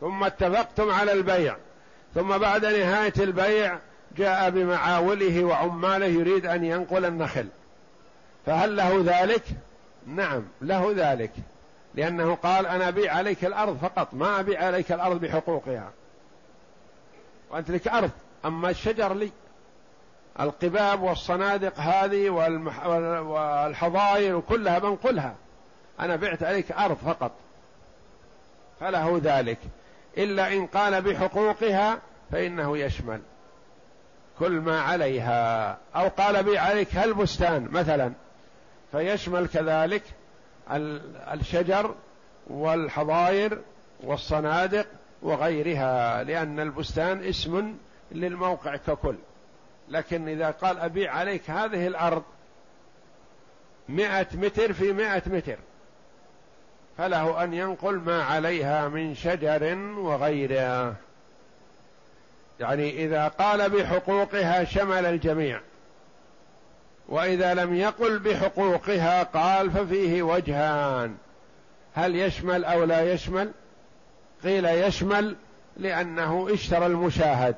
ثم 0.00 0.24
اتفقتم 0.24 0.90
على 0.90 1.12
البيع. 1.12 1.56
ثم 2.14 2.38
بعد 2.38 2.64
نهاية 2.64 3.12
البيع 3.18 3.78
جاء 4.16 4.50
بمعاوله 4.50 5.44
وعماله 5.44 6.06
يريد 6.06 6.46
أن 6.46 6.64
ينقل 6.64 7.04
النخل. 7.04 7.48
فهل 8.46 8.76
له 8.76 9.02
ذلك؟ 9.06 9.42
نعم 10.06 10.42
له 10.62 10.92
ذلك. 10.96 11.30
لأنه 11.94 12.34
قال 12.34 12.66
أنا 12.66 12.88
أبيع 12.88 13.14
عليك 13.14 13.44
الأرض 13.44 13.78
فقط 13.82 14.08
ما 14.14 14.40
أبيع 14.40 14.64
عليك 14.64 14.92
الأرض 14.92 15.20
بحقوقها. 15.20 15.90
وأنت 17.50 17.70
لك 17.70 17.88
أرض 17.88 18.10
أما 18.44 18.70
الشجر 18.70 19.14
لي. 19.14 19.30
القباب 20.40 21.02
والصنادق 21.02 21.80
هذه 21.80 22.30
والمح... 22.30 22.86
والحظاير 22.86 24.40
كلها 24.40 24.78
بنقلها 24.78 25.34
أنا 26.00 26.16
بعت 26.16 26.42
عليك 26.42 26.72
أرض 26.72 26.96
فقط. 26.96 27.32
فله 28.80 29.20
ذلك. 29.24 29.58
إلا 30.18 30.52
إن 30.52 30.66
قال 30.66 31.02
بحقوقها 31.02 31.98
فإنه 32.32 32.78
يشمل. 32.78 33.20
كل 34.38 34.52
ما 34.52 34.80
عليها. 34.80 35.78
أو 35.96 36.08
قال 36.08 36.42
بي 36.42 36.58
عليك 36.58 36.96
هالبستان 36.96 37.68
مثلا. 37.70 38.12
فيشمل 38.92 39.48
كذلك 39.48 40.02
الشجر 41.32 41.94
والحظاير 42.46 43.58
والصنادق 44.00 44.86
وغيرها 45.22 46.22
لأن 46.22 46.60
البستان 46.60 47.24
اسم 47.24 47.74
للموقع 48.12 48.76
ككل. 48.76 49.16
لكن 49.88 50.28
إذا 50.28 50.50
قال 50.50 50.78
أبيع 50.78 51.12
عليك 51.12 51.50
هذه 51.50 51.86
الأرض 51.86 52.22
مئة 53.88 54.26
متر 54.34 54.72
في 54.72 54.92
مئة 54.92 55.22
متر 55.26 55.58
فله 56.98 57.44
أن 57.44 57.54
ينقل 57.54 57.94
ما 57.94 58.24
عليها 58.24 58.88
من 58.88 59.14
شجر 59.14 59.78
وغيرها. 59.98 60.94
يعني 62.60 63.04
إذا 63.04 63.28
قال 63.28 63.70
بحقوقها 63.70 64.64
شمل 64.64 65.06
الجميع. 65.06 65.60
وإذا 67.08 67.54
لم 67.54 67.74
يقل 67.74 68.18
بحقوقها 68.18 69.22
قال 69.22 69.70
ففيه 69.70 70.22
وجهان. 70.22 71.16
هل 71.94 72.16
يشمل 72.16 72.64
أو 72.64 72.84
لا 72.84 73.12
يشمل؟ 73.12 73.50
قيل 74.44 74.64
يشمل 74.64 75.36
لأنه 75.76 76.48
اشترى 76.52 76.86
المشاهد. 76.86 77.56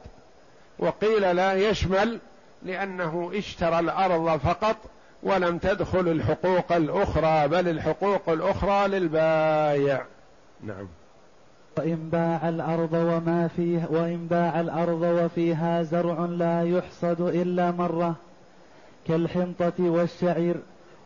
وقيل 0.78 1.36
لا 1.36 1.54
يشمل 1.54 2.18
لأنه 2.62 3.30
اشترى 3.34 3.78
الأرض 3.78 4.40
فقط 4.40 4.76
ولم 5.22 5.58
تدخل 5.58 6.08
الحقوق 6.08 6.72
الأخرى 6.72 7.48
بل 7.48 7.68
الحقوق 7.68 8.28
الأخرى 8.28 8.88
للبايع. 8.88 10.04
نعم. 10.62 10.88
وإن 11.78 12.08
باع 12.12 12.48
الأرض 12.48 12.92
وما 12.92 13.48
فيه 13.56 13.86
وإن 13.90 14.26
باع 14.30 14.60
الأرض 14.60 15.02
وفيها 15.02 15.82
زرع 15.82 16.24
لا 16.24 16.62
يحصد 16.62 17.20
إلا 17.20 17.70
مرة 17.70 18.14
كالحنطة 19.08 19.72
والشعير 19.78 20.56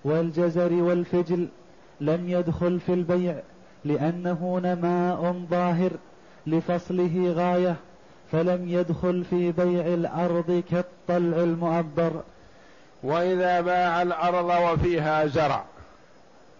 والجزر 0.04 0.72
والفجل 0.72 1.48
لم 2.00 2.28
يدخل 2.28 2.80
في 2.80 2.92
البيع 2.92 3.36
لأنه 3.84 4.60
نماء 4.64 5.44
ظاهر 5.50 5.90
لفصله 6.46 7.32
غاية 7.36 7.76
فلم 8.32 8.68
يدخل 8.68 9.24
في 9.24 9.52
بيع 9.52 9.86
الأرض 9.86 10.62
كالطلع 10.70 11.36
المؤبر. 11.36 12.12
وإذا 13.02 13.60
باع 13.60 14.02
الأرض 14.02 14.72
وفيها 14.72 15.26
زرع 15.26 15.64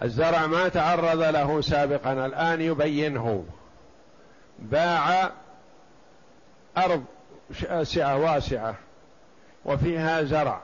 الزرع 0.02 0.46
ما 0.46 0.68
تعرض 0.68 1.22
له 1.22 1.60
سابقا 1.60 2.26
الآن 2.26 2.60
يبينه. 2.60 3.44
باع 4.60 5.30
أرض 6.76 7.04
شاسعة 7.60 8.16
واسعة 8.16 8.74
وفيها 9.64 10.22
زرع. 10.22 10.60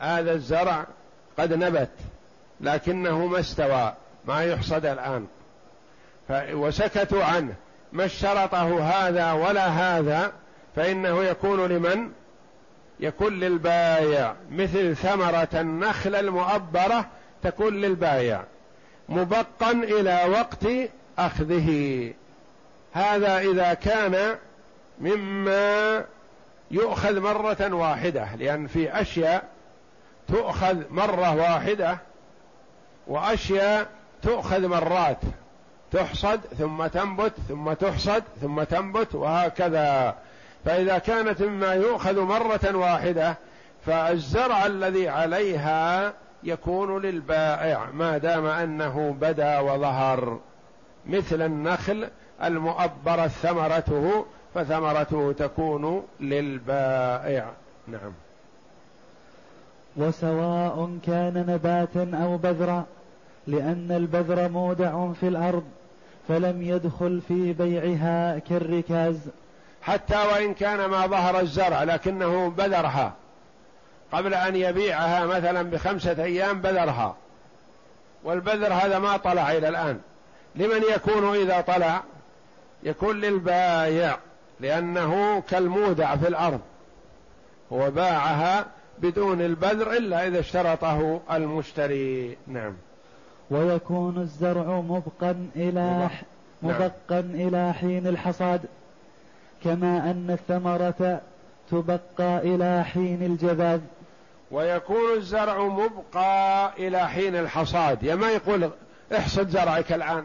هذا 0.00 0.32
الزرع 0.32 0.86
قد 1.38 1.52
نبت 1.52 1.90
لكنه 2.60 3.26
ما 3.26 3.40
استوى 3.40 3.94
ما 4.24 4.44
يحصد 4.44 4.86
الآن. 4.86 5.26
وسكتوا 6.30 7.24
عنه. 7.24 7.54
ما 7.92 8.04
اشترطه 8.04 8.80
هذا 8.82 9.32
ولا 9.32 9.66
هذا 9.66 10.32
فإنه 10.76 11.24
يكون 11.24 11.66
لمن؟ 11.66 12.12
يكون 13.00 13.40
للبايع. 13.40 14.34
مثل 14.50 14.96
ثمرة 14.96 15.48
النخل 15.54 16.14
المؤبرة 16.14 17.06
تكون 17.42 17.80
للبايع. 17.80 18.42
مبقا 19.08 19.70
إلى 19.70 20.24
وقت 20.28 20.66
أخذه. 21.18 22.12
هذا 22.92 23.38
إذا 23.38 23.74
كان 23.74 24.36
مما 25.00 26.04
يؤخذ 26.70 27.20
مرة 27.20 27.74
واحدة 27.74 28.28
لأن 28.38 28.66
في 28.66 29.00
أشياء 29.00 29.44
تؤخذ 30.28 30.76
مرة 30.90 31.36
واحدة 31.36 31.98
وأشياء 33.06 33.86
تؤخذ 34.22 34.66
مرات. 34.66 35.18
تحصد 35.92 36.40
ثم 36.58 36.86
تنبت 36.86 37.32
ثم 37.48 37.72
تحصد 37.72 38.22
ثم 38.40 38.62
تنبت 38.62 39.14
وهكذا. 39.14 40.14
فإذا 40.64 40.98
كانت 40.98 41.42
مما 41.42 41.74
يؤخذ 41.74 42.20
مرة 42.20 42.76
واحدة 42.76 43.36
فالزرع 43.86 44.66
الذي 44.66 45.08
عليها 45.08 46.12
يكون 46.42 47.02
للبائع 47.02 47.86
ما 47.92 48.18
دام 48.18 48.46
أنه 48.46 49.16
بدا 49.20 49.58
وظهر. 49.58 50.38
مثل 51.06 51.42
النخل 51.42 52.08
المؤبرة 52.44 53.26
ثمرته 53.26 54.24
فثمرته 54.54 55.34
تكون 55.38 56.06
للبائع. 56.20 57.46
نعم. 57.88 58.12
وسواء 59.96 60.98
كان 61.06 61.44
نباتا 61.48 62.10
أو 62.24 62.36
بذرا 62.36 62.84
لأن 63.46 63.92
البذر 63.92 64.48
مودع 64.48 65.12
في 65.20 65.28
الأرض 65.28 65.64
فلم 66.28 66.62
يدخل 66.62 67.20
في 67.28 67.52
بيعها 67.52 68.38
كالركاز. 68.38 69.16
حتى 69.82 70.16
وإن 70.16 70.54
كان 70.54 70.84
ما 70.84 71.06
ظهر 71.06 71.40
الزرع 71.40 71.82
لكنه 71.82 72.50
بذرها. 72.50 73.12
قبل 74.12 74.34
أن 74.34 74.56
يبيعها 74.56 75.26
مثلا 75.26 75.62
بخمسة 75.62 76.24
أيام 76.24 76.60
بذرها. 76.60 77.16
والبذر 78.24 78.72
هذا 78.72 78.98
ما 78.98 79.16
طلع 79.16 79.52
إلى 79.52 79.68
الآن. 79.68 80.00
لمن 80.56 80.82
يكون 80.94 81.36
إذا 81.36 81.60
طلع؟ 81.60 82.02
يكون 82.82 83.20
للبايع 83.20 84.18
لأنه 84.60 85.40
كالمودع 85.40 86.16
في 86.16 86.28
الأرض. 86.28 86.60
هو 87.72 87.90
باعها 87.90 88.66
بدون 88.98 89.40
البذر 89.40 89.92
إلا 89.92 90.26
إذا 90.26 90.40
اشترطه 90.40 91.20
المشتري. 91.32 92.36
نعم. 92.46 92.74
ويكون 93.50 94.18
الزرع 94.18 94.80
مبقا 94.80 95.46
إلى 95.56 96.10
مبقا 96.62 97.20
نعم. 97.20 97.30
إلى 97.34 97.72
حين 97.72 98.06
الحصاد 98.06 98.60
كما 99.64 100.10
أن 100.10 100.26
الثمرة 100.30 101.20
تبقى 101.70 102.38
إلى 102.38 102.84
حين 102.84 103.22
الجذاذ. 103.22 103.80
ويكون 104.50 105.12
الزرع 105.16 105.58
مبقى 105.62 106.72
إلى 106.78 107.08
حين 107.08 107.36
الحصاد. 107.36 108.02
يا 108.02 108.14
ما 108.14 108.30
يقول 108.30 108.70
احصد 109.16 109.48
زرعك 109.48 109.92
الآن. 109.92 110.24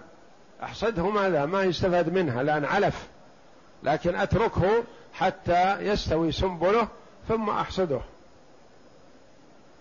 احصده 0.64 1.09
ماذا 1.09 1.45
ما 1.45 1.64
يستفاد 1.64 2.14
منها 2.14 2.43
لأن 2.43 2.66
علف. 2.66 3.07
لكن 3.84 4.16
أتركه 4.16 4.84
حتى 5.14 5.76
يستوي 5.80 6.32
سنبله 6.32 6.88
ثم 7.28 7.49
أحصده. 7.49 7.99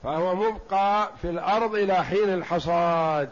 فهو 0.03 0.35
مبقى 0.35 1.11
في 1.23 1.31
الأرض 1.31 1.75
إلى 1.75 2.05
حين 2.05 2.29
الحصاد. 2.29 3.29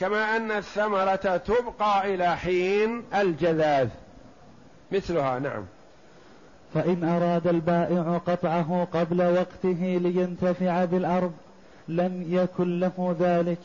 كما 0.00 0.36
أن 0.36 0.50
الثمرة 0.50 1.36
تبقى 1.36 2.14
إلى 2.14 2.36
حين 2.36 3.02
الجذاذ. 3.14 3.88
مثلها 4.92 5.38
نعم. 5.38 5.64
فإن 6.74 7.04
أراد 7.04 7.46
البائع 7.46 8.20
قطعه 8.26 8.88
قبل 8.92 9.22
وقته 9.22 10.00
لينتفع 10.02 10.84
بالأرض 10.84 11.32
لم 11.88 12.26
يكن 12.28 12.80
له 12.80 13.16
ذلك. 13.20 13.58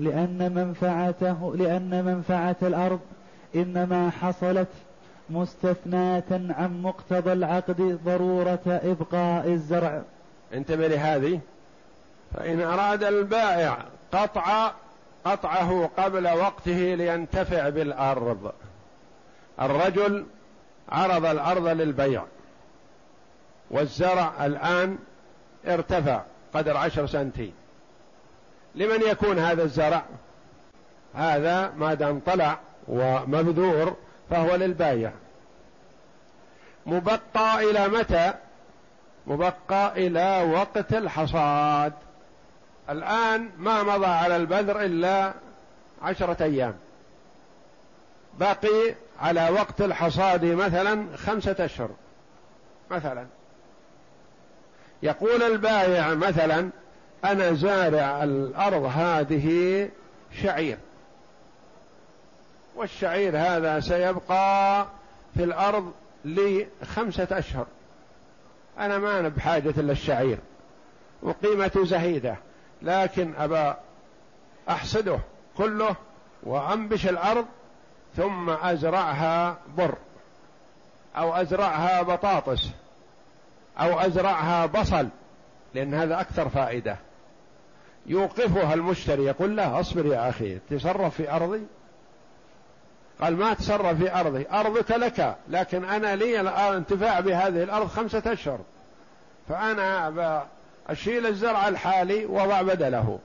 لأن 0.00 0.52
منفعته 0.54 1.56
لأن 1.56 2.04
منفعة 2.04 2.56
الأرض 2.62 3.00
إنما 3.54 4.10
حصلت 4.10 4.68
مستثناة 5.30 6.22
عن 6.30 6.82
مقتضى 6.82 7.32
العقد 7.32 7.98
ضرورة 8.04 8.60
إبقاء 8.66 9.48
الزرع. 9.48 10.02
انتبه 10.54 10.88
لهذه. 10.88 11.40
فإن 12.34 12.60
أراد 12.60 13.04
البائع 13.04 13.78
قطع 14.12 14.72
قطعه 15.24 15.90
قبل 15.96 16.28
وقته 16.28 16.94
لينتفع 16.94 17.68
بالأرض. 17.68 18.52
الرجل 19.60 20.26
عرض 20.88 21.26
الأرض 21.26 21.66
للبيع 21.66 22.24
والزرع 23.70 24.46
الآن 24.46 24.98
ارتفع 25.66 26.20
قدر 26.54 26.76
عشر 26.76 27.06
سنتين. 27.06 27.52
لمن 28.74 29.02
يكون 29.02 29.38
هذا 29.38 29.62
الزرع؟ 29.62 30.02
هذا 31.14 31.72
ما 31.76 31.94
دام 31.94 32.20
طلع 32.26 32.58
ومبذور 32.88 33.96
فهو 34.30 34.54
للبايع. 34.54 35.12
مبقى 36.86 37.70
إلى 37.70 37.88
متى؟ 37.88 38.34
مبقى 39.26 40.06
إلى 40.06 40.52
وقت 40.52 40.92
الحصاد. 40.92 41.92
الآن 42.90 43.48
ما 43.58 43.82
مضى 43.82 44.06
على 44.06 44.36
البذر 44.36 44.80
إلا 44.80 45.32
عشرة 46.02 46.42
أيام. 46.42 46.74
باقي 48.38 48.94
على 49.20 49.50
وقت 49.50 49.80
الحصاد 49.80 50.44
مثلا 50.44 51.16
خمسة 51.16 51.56
أشهر. 51.58 51.90
مثلا. 52.90 53.26
يقول 55.02 55.42
البائع 55.42 56.14
مثلا 56.14 56.70
أنا 57.24 57.52
زارع 57.52 58.24
الأرض 58.24 58.82
هذه 58.84 59.88
شعير. 60.42 60.78
والشعير 62.76 63.38
هذا 63.38 63.80
سيبقى 63.80 64.86
في 65.36 65.44
الأرض 65.44 65.92
لخمسة 66.24 67.28
أشهر. 67.30 67.66
أنا 68.78 68.98
ما 68.98 69.20
أنا 69.20 69.28
بحاجة 69.28 69.74
إلا 69.76 69.92
الشعير. 69.92 70.38
وقيمة 71.22 71.72
زهيدة. 71.76 72.36
لكن 72.82 73.34
أبا 73.38 73.76
أحصده 74.68 75.18
كله 75.56 75.96
وأنبش 76.42 77.06
الأرض 77.06 77.46
ثم 78.16 78.50
أزرعها 78.50 79.56
بر. 79.76 79.94
أو 81.16 81.34
أزرعها 81.34 82.02
بطاطس. 82.02 82.70
أو 83.80 84.00
أزرعها 84.00 84.66
بصل. 84.66 85.08
لأن 85.74 85.94
هذا 85.94 86.20
أكثر 86.20 86.48
فائدة. 86.48 86.96
يوقفها 88.06 88.74
المشتري 88.74 89.24
يقول 89.24 89.56
لا 89.56 89.80
أصبر 89.80 90.06
يا 90.06 90.28
أخي 90.28 90.58
تصرف 90.70 91.14
في 91.14 91.30
أرضي؟ 91.32 91.60
قال 93.20 93.36
ما 93.36 93.54
تصرف 93.54 93.98
في 93.98 94.20
أرضي 94.20 94.46
أرضك 94.52 94.90
لك 94.90 95.36
لكن 95.48 95.84
أنا 95.84 96.16
لي 96.16 96.40
الانتفاع 96.40 97.20
بهذه 97.20 97.62
الأرض 97.62 97.86
خمسة 97.86 98.22
أشهر 98.26 98.58
فأنا 99.48 100.44
أشيل 100.88 101.26
الزرع 101.26 101.68
الحالي 101.68 102.26
وضع 102.26 102.62
بدله 102.62 103.18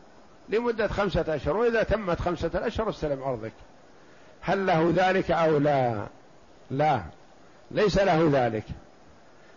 لمدة 0.49 0.87
خمسة 0.87 1.25
أشهر 1.27 1.57
وإذا 1.57 1.83
تمت 1.83 2.19
خمسة 2.19 2.51
أشهر 2.53 2.89
استلم 2.89 3.23
أرضك. 3.23 3.51
هل 4.41 4.65
له 4.65 4.93
ذلك 4.95 5.31
أو 5.31 5.57
لا؟ 5.57 6.05
لا 6.71 7.01
ليس 7.71 7.97
له 7.97 8.29
ذلك 8.33 8.63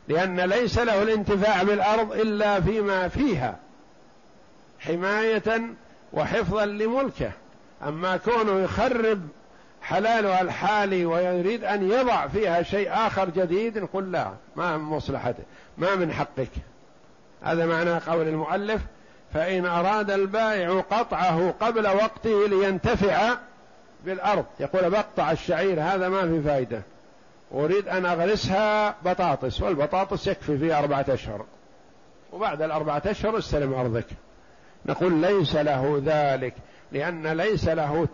لأن 0.09 0.41
ليس 0.41 0.79
له 0.79 1.03
الانتفاع 1.03 1.63
بالأرض 1.63 2.13
إلا 2.13 2.61
فيما 2.61 3.09
فيها. 3.09 3.57
حماية 4.81 5.61
وحفظا 6.13 6.65
لملكه. 6.65 7.31
أما 7.87 8.17
كونه 8.17 8.61
يخرب 8.61 9.29
حلالها 9.83 10.41
الحالي 10.41 11.07
ويريد 11.07 11.65
أن 11.65 11.91
يضع 11.91 12.27
فيها 12.27 12.63
شيء 12.63 12.93
آخر 12.93 13.31
جديد 13.31 13.79
نقول 13.79 14.13
لا 14.13 14.31
ما 14.57 14.77
من 14.77 14.85
مصلحته 14.85 15.43
ما 15.79 15.95
من 15.95 16.13
حقك. 16.13 16.51
هذا 17.43 17.67
معنى 17.67 17.99
قول 17.99 18.29
المؤلف 18.29 18.83
فإن 19.35 19.67
أراد 19.67 20.11
البائع 20.11 20.81
قطعه 20.81 21.55
قبل 21.61 21.87
وقته 21.87 22.49
لينتفع 22.49 23.35
بالأرض. 24.05 24.45
يقول 24.61 24.91
بقطع 24.91 25.31
الشعير 25.31 25.81
هذا 25.83 26.09
ما 26.09 26.23
في 26.23 26.43
فائدة 26.43 26.83
أريد 27.55 27.89
أن 27.89 28.07
أغرسها 28.07 28.95
بطاطس 29.05 29.61
والبطاطس 29.61 30.27
يكفي 30.27 30.59
فيها 30.59 30.79
أربعة 30.79 31.07
أشهر. 31.09 31.45
وبعد 32.33 32.63
الأربعة 32.63 33.03
أشهر 33.07 33.39
استلم 33.39 33.75
أرضك. 33.75 34.07
نقول 34.89 35.15
ليس 35.15 35.57
له 35.57 36.03
ذلك 36.05 36.55
لأن 36.93 37.27
ليس 37.27 37.69
له 37.69 38.09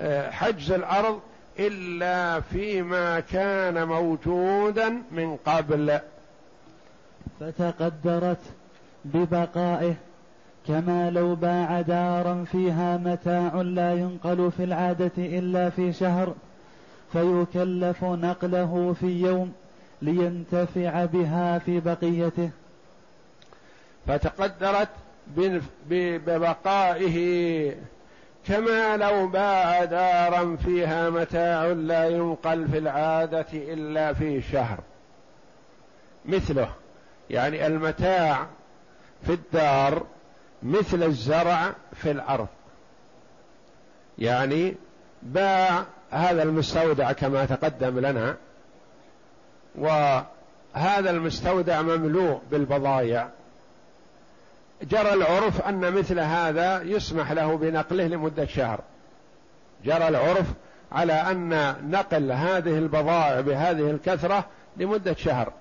آه، 0.00 0.30
حجز 0.30 0.72
الأرض 0.72 1.20
إلا 1.58 2.40
فيما 2.40 3.20
كان 3.20 3.88
موجودا 3.88 5.02
من 5.10 5.36
قبل. 5.36 5.98
فتقدرت 7.40 8.40
ببقائه 9.04 9.94
كما 10.68 11.10
لو 11.10 11.34
باع 11.34 11.80
دارا 11.80 12.44
فيها 12.52 12.96
متاع 12.96 13.54
لا 13.54 13.92
ينقل 13.92 14.52
في 14.56 14.64
العادة 14.64 15.12
إلا 15.18 15.70
في 15.70 15.92
شهر 15.92 16.34
فيكلف 17.12 18.04
نقله 18.04 18.94
في 19.00 19.06
يوم 19.06 19.52
لينتفع 20.02 21.04
بها 21.04 21.58
في 21.58 21.80
بقيته. 21.80 22.50
فتقدرت 24.06 24.88
ببقائه 25.88 27.72
كما 28.46 28.96
لو 28.96 29.26
باع 29.26 29.84
دارا 29.84 30.56
فيها 30.64 31.10
متاع 31.10 31.66
لا 31.66 32.08
ينقل 32.08 32.68
في 32.68 32.78
العادة 32.78 33.46
إلا 33.52 34.12
في 34.12 34.42
شهر. 34.42 34.78
مثله 36.26 36.68
يعني 37.30 37.66
المتاع 37.66 38.46
في 39.26 39.32
الدار 39.32 40.06
مثل 40.62 41.02
الزرع 41.02 41.72
في 41.94 42.10
الأرض. 42.10 42.46
يعني 44.18 44.74
باع 45.22 45.84
هذا 46.10 46.42
المستودع 46.42 47.12
كما 47.12 47.44
تقدم 47.44 47.98
لنا 47.98 48.36
وهذا 49.74 51.10
المستودع 51.10 51.82
مملوء 51.82 52.40
بالبضائع. 52.50 53.28
جرى 54.82 55.12
العرف 55.12 55.60
أن 55.60 55.92
مثل 55.92 56.20
هذا 56.20 56.82
يسمح 56.82 57.32
له 57.32 57.56
بنقله 57.56 58.06
لمدة 58.06 58.46
شهر. 58.46 58.80
جرى 59.84 60.08
العرف 60.08 60.46
على 60.92 61.12
أن 61.12 61.74
نقل 61.90 62.32
هذه 62.32 62.78
البضائع 62.78 63.40
بهذه 63.40 63.90
الكثرة 63.90 64.44
لمدة 64.76 65.14
شهر. 65.14 65.52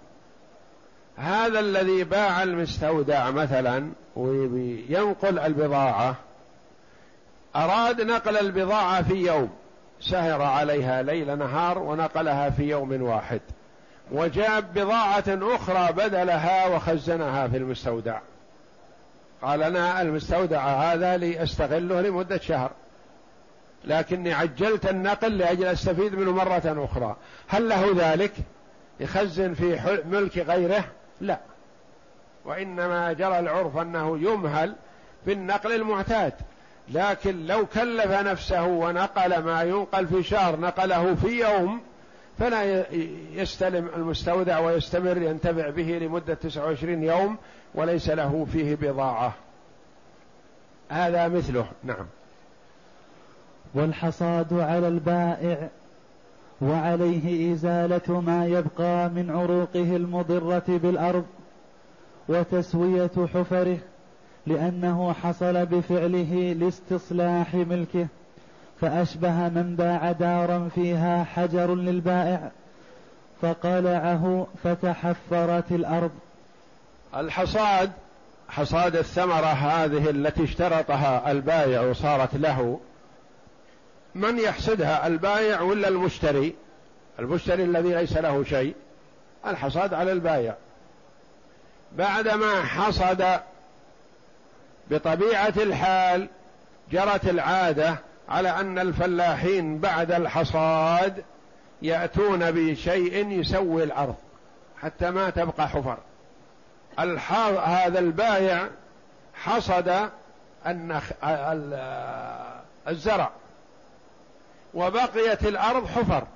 هذا 1.18 1.59
الذي 1.59 2.03
باع 2.03 2.43
المستودع 2.43 3.32
مثلا 3.32 3.89
وينقل 4.16 5.39
البضاعة 5.39 6.16
أراد 7.55 8.01
نقل 8.01 8.38
البضاعة 8.38 9.03
في 9.03 9.13
يوم 9.13 9.49
سهر 10.01 10.41
عليها 10.41 11.01
ليل 11.01 11.38
نهار 11.38 11.80
ونقلها 11.80 12.49
في 12.49 12.63
يوم 12.63 13.01
واحد 13.01 13.41
وجاب 14.11 14.74
بضاعة 14.74 15.24
أخرى 15.28 15.93
بدلها 15.93 16.68
وخزنها 16.68 17.47
في 17.47 17.57
المستودع. 17.57 18.20
قال 19.46 19.64
أنا 19.64 20.02
المستودع 20.02 20.62
هذا 20.68 21.18
لأستغله 21.18 22.02
لمدة 22.02 22.38
شهر. 22.38 22.72
لكني 23.86 24.34
عجلت 24.34 24.89
النقل 24.89 25.38
لأجل 25.38 25.66
أستفيد 25.66 26.16
منه 26.16 26.32
مرة 26.32 26.88
أخرى. 26.91 27.16
هل 27.48 27.70
له 27.70 27.93
ذلك؟ 27.96 28.32
يخزن 29.00 29.54
في 29.54 30.00
ملك 30.06 30.38
غيره؟ 30.38 30.86
لا. 31.22 31.39
وإنما 32.46 33.14
جرى 33.14 33.39
العرف 33.39 33.78
أنه 33.78 34.18
يمهل 34.18 34.76
بالنقل 35.26 35.72
المعتاد. 35.72 36.34
لكن 36.89 37.46
لو 37.46 37.66
كلف 37.66 38.12
نفسه 38.12 38.64
ونقل 38.64 39.38
ما 39.43 39.64
ينقل 39.64 40.08
في 40.08 40.24
شهر 40.24 40.60
نقله 40.60 41.16
في 41.16 41.28
يوم 41.28 41.82
فلا 42.40 42.86
يستلم 43.34 43.90
المستودع 43.96 44.60
ويستمر 44.60 45.18
ينتفع 45.22 45.70
به 45.70 45.84
لمدة 45.84 46.34
29 46.34 47.04
يوم 47.04 47.38
وليس 47.76 48.10
له 48.10 48.48
فيه 48.54 48.76
بضاعة. 48.76 49.34
هذا 50.90 51.28
مثله. 51.28 51.68
نعم. 51.84 52.06
والحصاد 53.74 54.54
على 54.54 54.88
البائع 54.88 55.70
وعليه 56.62 57.54
إزالة 57.54 58.22
ما 58.22 58.46
يبقى 58.48 59.10
من 59.10 59.32
عروقه 59.32 59.96
المضرة 59.96 60.64
بالأرض 60.68 61.26
وتسوية 62.28 63.12
حفره 63.34 63.78
لأنه 64.48 65.14
حصل 65.14 65.66
بفعله 65.66 66.56
لاستصلاح 66.60 67.54
ملكه. 67.54 68.08
فأشبه 68.82 69.50
من 69.50 69.76
باع 69.76 70.12
دارا 70.12 70.70
فيها 70.76 71.24
حجر 71.24 71.76
للبائع 71.76 72.52
فقلعه 73.42 74.48
فتحفرت 74.64 75.72
الأرض. 75.72 76.12
الحصاد 77.16 77.92
حصاد 78.50 78.96
الثمرة 78.96 79.46
هذه 79.46 80.10
التي 80.10 80.44
اشترطها 80.44 81.32
البائع 81.32 81.82
وصارت 81.82 82.36
له. 82.36 82.80
من 84.16 84.40
يحصدها 84.40 85.08
البائع 85.08 85.62
ولا 85.62 85.88
المشتري؟ 85.88 86.56
المشتري 87.20 87.64
الذي 87.64 87.94
ليس 87.94 88.18
له 88.18 88.44
شيء 88.44 88.76
الحصاد 89.48 89.94
على 89.94 90.12
البائع. 90.12 90.56
بعدما 91.98 92.62
حصد 92.64 93.40
بطبيعة 94.92 95.54
الحال 95.58 96.28
جرت 96.92 97.26
العادة 97.28 97.96
على 98.30 98.50
أن 98.50 98.80
الفلاحين 98.80 99.80
بعد 99.80 100.12
الحصاد 100.12 101.24
يأتون 101.82 102.52
بشيء 102.52 103.30
يسوي 103.30 103.84
الأرض 103.84 104.16
حتى 104.82 105.12
ما 105.12 105.30
تبقى 105.30 105.70
حفر. 105.70 105.98
هذا 107.60 108.00
البايع 108.00 108.68
حصد 109.34 110.10
النخ... 110.68 111.12
الزرع 112.88 113.30
وبقيت 114.74 115.44
الأرض 115.46 115.88
حفر. 115.88 116.28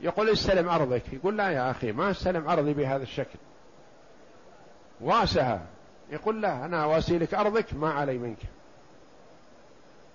يقول 0.00 0.30
استلم 0.30 0.68
أرضك. 0.68 1.02
يقول 1.12 1.36
لا 1.36 1.50
يا 1.50 1.70
أخي 1.70 1.92
ما 1.92 2.10
استلم 2.10 2.48
أرضي 2.48 2.72
بهذا 2.74 3.02
الشكل. 3.02 3.38
واسها. 5.00 5.60
يقول 6.10 6.42
لا 6.42 6.64
أنا 6.64 6.84
واسيلك 6.84 7.34
أرضك 7.34 7.74
ما 7.74 7.92
علي 7.92 8.18
منك. 8.18 8.38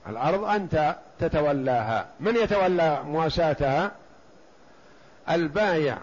الأرض 0.09 0.43
أنت 0.43 0.95
تتولاها. 1.19 2.05
من 2.19 2.35
يتولى 2.35 3.01
مواساتها؟ 3.03 3.91
البايع 5.29 5.97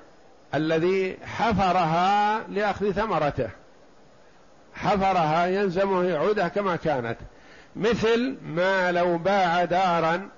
الذي 0.55 1.17
حفرها 1.25 2.39
لأخذ 2.49 2.93
ثمرته. 2.93 3.49
حفرها 4.75 5.47
يلزمه 5.47 6.05
يعودها 6.05 6.49
كما 6.49 6.77
كانت. 6.77 7.17
مثل 7.77 8.37
ما 8.43 8.93
لو 8.93 9.19
باع 9.19 9.65
دارا 9.65 10.29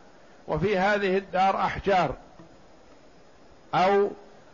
وفي 0.48 0.78
هذه 0.78 1.18
الدار 1.18 1.56
أحجار. 1.56 2.14
أو 3.74 4.10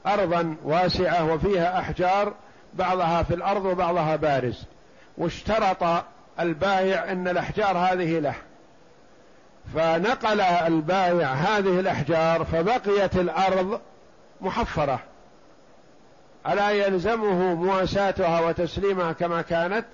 أرضا 0.07 0.57
واسعة 0.65 1.35
وفيها 1.35 1.79
أحجار 1.79 2.35
بعضها 2.75 3.23
في 3.23 3.35
الأرض 3.35 3.65
وبعضها 3.65 4.17
بارز. 4.17 4.65
واشترط 5.19 6.05
البائع 6.41 7.13
أن 7.13 7.29
الأحجار 7.29 7.79
هذه 7.79 8.19
له. 8.19 8.35
فنقل 9.75 10.41
البائع 10.41 11.33
هذه 11.33 11.81
الأحجار 11.81 12.45
فبقيت 12.45 13.17
الأرض 13.17 13.81
محفرة. 14.41 15.01
ألا 16.49 16.71
يلزمه 16.71 17.55
مواساتها 17.55 18.41
وتسليمها 18.41 19.13
كما 19.13 19.43
كانت؟ 19.43 19.85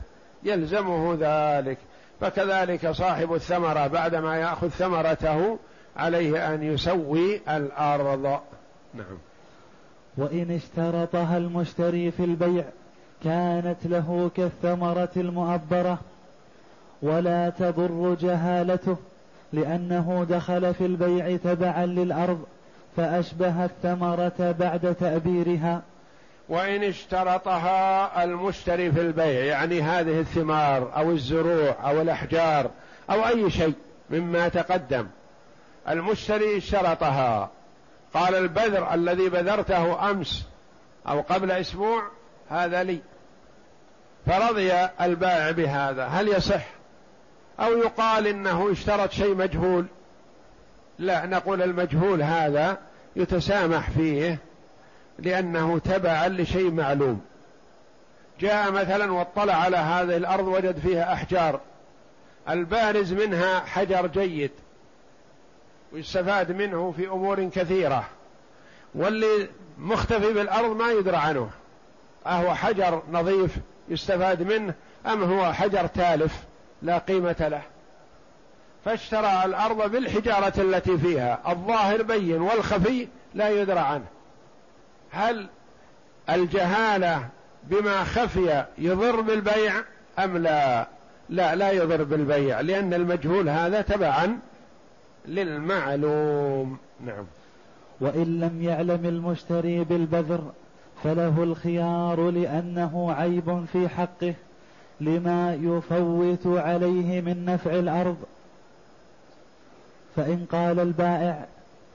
يلزمه 0.43 1.17
ذلك. 1.21 1.79
فكذلك 2.21 2.91
صاحب 2.91 3.35
الثمرة 3.35 3.87
بعدما 3.87 4.37
يأخذ 4.37 4.69
ثمرته 4.69 5.59
عليه 5.97 6.55
أن 6.55 6.63
يسوي 6.63 7.41
الأرض. 7.49 8.41
نعم. 8.95 9.19
وإن 10.17 10.51
اشترطها 10.51 11.37
المشتري 11.37 12.11
في 12.11 12.25
البيع 12.25 12.65
كانت 13.25 13.79
له 13.85 14.31
كالثمرة 14.37 15.11
المؤبرة 15.17 15.99
ولا 17.03 17.51
تضر 17.51 18.17
جهالته. 18.21 18.97
لأنه 19.53 20.27
دخل 20.31 20.75
في 20.75 20.87
البيع 20.87 21.37
تبعا 21.37 21.87
للأرض 21.87 22.45
فأشبه 22.97 23.65
الثمرة 23.65 24.55
بعد 24.59 24.97
تأبيرها. 25.01 25.83
وإن 26.49 26.83
اشترطها 26.83 28.25
المشتري 28.25 28.93
في 28.93 29.01
البيع 29.01 29.45
يعني 29.45 29.83
هذه 29.83 30.21
الثمار 30.21 30.97
أو 30.97 31.11
الزروع 31.11 31.77
أو 31.85 32.01
الأحجار 32.01 32.71
أو 33.11 33.27
أي 33.27 33.51
شيء 33.51 33.75
مما 34.11 34.49
تقدم 34.49 35.07
المشتري 35.89 36.57
اشترطها. 36.57 37.51
قال 38.15 38.35
البذر 38.35 38.95
الذي 38.95 39.29
بذرته 39.29 40.11
أمس 40.11 40.47
أو 41.09 41.21
قبل 41.21 41.51
أسبوع 41.51 42.03
هذا 42.51 42.83
لي. 42.83 42.99
فرضي 44.27 44.73
البائع 45.01 45.51
بهذا 45.51 46.07
هل 46.07 46.29
يصح؟ 46.29 46.80
أو 47.61 47.79
يقال 47.79 48.27
إنه 48.27 48.73
اشترط 48.73 49.13
شيء 49.13 49.35
مجهول. 49.35 49.87
لا 50.99 51.27
نقول 51.27 51.63
المجهول 51.63 52.23
هذا 52.23 52.79
يتسامح 53.17 53.91
فيه 53.91 54.39
لأنه 55.19 55.79
تبعا 55.79 56.29
لشيء 56.29 56.71
معلوم. 56.71 57.21
جاء 58.41 58.71
مثلا 58.71 59.13
واطلع 59.13 59.55
على 59.55 59.77
هذه 59.77 60.17
الأرض 60.17 60.47
وجد 60.47 60.79
فيها 60.79 61.13
أحجار. 61.13 61.61
البارز 62.49 63.13
منها 63.13 63.61
حجر 63.61 64.07
جيد 64.07 64.51
ويستفاد 65.93 66.53
منه 66.53 66.95
في 66.97 67.09
أمور 67.09 67.45
كثيرة. 67.45 68.05
واللي 68.95 69.49
مختفي 69.79 70.33
بالأرض 70.33 70.77
ما 70.77 70.91
يدرى 70.91 71.17
عنه. 71.17 71.51
أهو 72.27 72.55
حجر 72.55 73.03
نظيف 73.13 73.57
يستفاد 73.89 74.43
منه 74.43 74.75
أم 75.07 75.23
هو 75.23 75.53
حجر 75.53 75.87
تالف؟ 75.87 76.50
لا 76.83 76.99
قيمة 76.99 77.49
له. 77.49 77.63
فاشترى 78.85 79.43
الأرض 79.45 79.91
بالحجارة 79.91 80.53
التي 80.59 80.99
فيها. 80.99 81.39
الظاهر 81.49 82.03
بين 82.03 82.41
والخفي 82.41 83.09
لا 83.35 83.49
يدرى 83.49 83.79
عنه. 83.79 84.05
هل 85.11 85.49
الجهالة 86.31 87.29
بما 87.65 88.05
خفي 88.05 88.65
يضر 88.79 89.21
بالبيع 89.21 89.73
أم 90.19 90.37
لا؟ 90.37 90.87
لا 91.29 91.55
لا 91.55 91.71
يضر 91.71 92.03
بالبيع 92.03 92.61
لأن 92.61 92.95
المجهول 92.95 93.49
هذا 93.49 93.81
تبعا 93.81 94.39
للمعلوم. 95.27 96.79
نعم. 97.07 97.25
وإن 98.01 98.41
لم 98.41 98.63
يعلم 98.63 99.07
المشتري 99.07 99.85
بالبذر 99.85 100.53
فله 101.05 101.43
الخيار 101.43 102.31
لأنه 102.31 103.13
عيب 103.13 103.65
في 103.73 103.89
حقه. 103.89 104.35
لما 105.01 105.55
يفوت 105.55 106.47
عليه 106.47 107.21
من 107.21 107.45
نفع 107.45 107.71
الأرض. 107.71 108.17
فإن 110.17 110.47
قال 110.53 110.81
البائع 110.81 111.47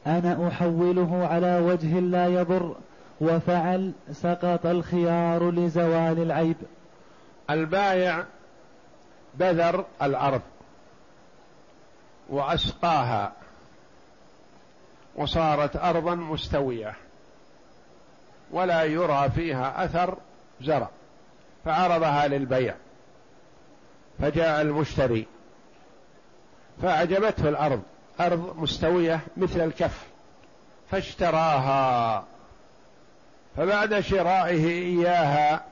أنا 0.08 0.48
أحوله 0.48 1.28
على 1.28 1.60
وجه 1.60 2.00
لا 2.00 2.28
يضر 2.28 2.76
وفعل 3.22 3.92
سقط 4.12 4.66
الخيار 4.66 5.52
لزوال 5.52 6.20
العيب. 6.20 6.56
البائع 7.50 8.26
بذر 9.36 9.86
الأرض 10.02 10.42
وأسقاها 12.30 13.32
وصارت 15.16 15.76
أرضا 15.76 16.16
مستوية 16.16 16.94
ولا 18.52 18.84
يرى 18.84 19.30
فيها 19.36 19.86
أثر 19.86 20.18
زرع 20.62 20.90
فعرضها 21.66 22.28
للبيع. 22.28 22.76
فجاء 24.22 24.62
المشتري 24.62 25.28
فأعجبته 26.82 27.50
الأرض 27.50 27.82
أرض 28.20 28.56
مستوية 28.58 29.20
مثل 29.38 29.62
الكف 29.62 30.06
فاشتراها. 30.92 32.26
فبعد 33.58 34.00
شرائه 34.00 34.68
إياها 34.68 35.64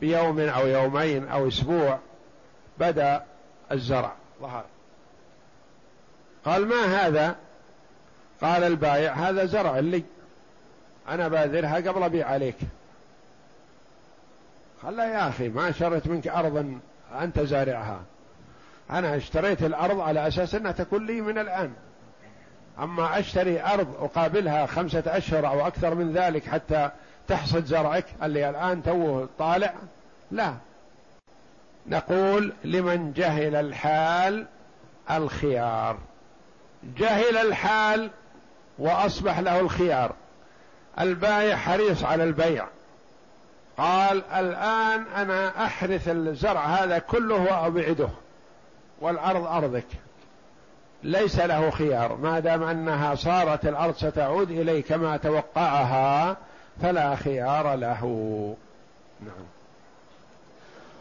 بيوم 0.00 0.40
أو 0.40 0.66
يومين 0.66 1.28
أو 1.28 1.48
أسبوع 1.48 1.98
بدأ 2.78 3.24
الزرع 3.72 4.12
ظهر. 4.40 4.64
قال 6.44 6.66
ما 6.66 7.06
هذا؟ 7.06 7.36
قال 8.42 8.64
البائع 8.64 9.12
هذا 9.12 9.44
زرع 9.44 9.78
لي 9.78 10.02
أنا 11.08 11.28
باذرها 11.28 11.76
قبل 11.76 12.02
أبيع 12.02 12.28
عليك. 12.28 12.56
قال 14.82 14.96
لا 14.96 15.04
يا 15.04 15.28
أخي 15.28 15.48
ما 15.48 15.72
شريت 15.72 16.06
منك 16.06 16.28
أرضا. 16.28 16.80
أنت 17.20 17.40
زارعها. 17.40 18.00
أنا 18.90 19.16
اشتريت 19.16 19.62
الأرض 19.62 20.00
على 20.00 20.28
أساس 20.28 20.54
أنها 20.54 20.72
تكون 20.72 21.06
لي 21.06 21.20
من 21.20 21.38
الآن. 21.38 21.72
أما 22.78 23.18
أشتري 23.18 23.62
أرض 23.62 23.94
أقابلها 24.00 24.66
خمسة 24.66 25.02
أشهر 25.06 25.48
أو 25.48 25.66
أكثر 25.66 25.94
من 25.94 26.12
ذلك 26.12 26.46
حتى 26.46 26.90
تحصد 27.28 27.64
زرعك 27.64 28.04
اللي 28.22 28.50
الآن 28.50 28.82
توه 28.82 29.28
طالع 29.38 29.74
لا. 30.30 30.54
نقول 31.86 32.52
لمن 32.64 33.12
جهل 33.12 33.54
الحال 33.54 34.46
الخيار. 35.10 35.98
جهل 36.96 37.36
الحال 37.36 38.10
وأصبح 38.78 39.38
له 39.38 39.60
الخيار. 39.60 40.12
البائع 41.00 41.56
حريص 41.56 42.04
على 42.04 42.24
البيع. 42.24 42.66
قال 43.82 44.22
الآن 44.24 45.04
أنا 45.16 45.64
أحرث 45.64 46.08
الزرع 46.08 46.66
هذا 46.66 46.98
كله 46.98 47.34
وأبعده. 47.34 48.08
والأرض 49.00 49.46
أرضك. 49.46 49.86
ليس 51.02 51.38
له 51.38 51.70
خيار. 51.70 52.16
ما 52.16 52.40
دام 52.40 52.62
أنها 52.62 53.14
صارت 53.14 53.66
الأرض 53.66 53.94
ستعود 53.94 54.50
اليه 54.50 54.82
كما 54.82 55.16
توقعها 55.16 56.36
فلا 56.82 57.16
خيار 57.16 57.74
له. 57.74 58.02
نعم. 59.20 59.46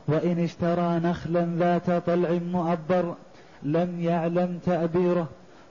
وإن 0.08 0.44
اشترى 0.44 1.00
نخلا 1.00 1.56
ذات 1.58 2.06
طلع 2.06 2.30
مؤبر 2.30 3.16
لم 3.64 4.02
يعلم 4.02 4.60
تأبيره 4.66 5.28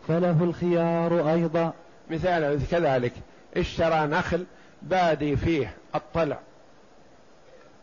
فله 0.09 0.45
الخيار 0.45 1.31
أيضا. 1.31 1.73
مثال 2.11 2.61
كذلك. 2.71 3.13
اشترى 3.57 4.07
نخل 4.07 4.45
بادي 4.83 5.37
فيه 5.37 5.75
الطلع. 5.95 6.39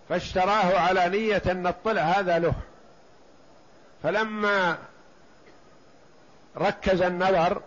فاشتراه 0.10 0.80
على 0.80 1.10
نية 1.10 1.42
أن 1.46 1.68
الطلع 1.68 2.02
هذا 2.02 2.40
له. 2.40 2.54
فلما 4.04 4.78
ركز 6.58 7.02
النظر 7.02 7.62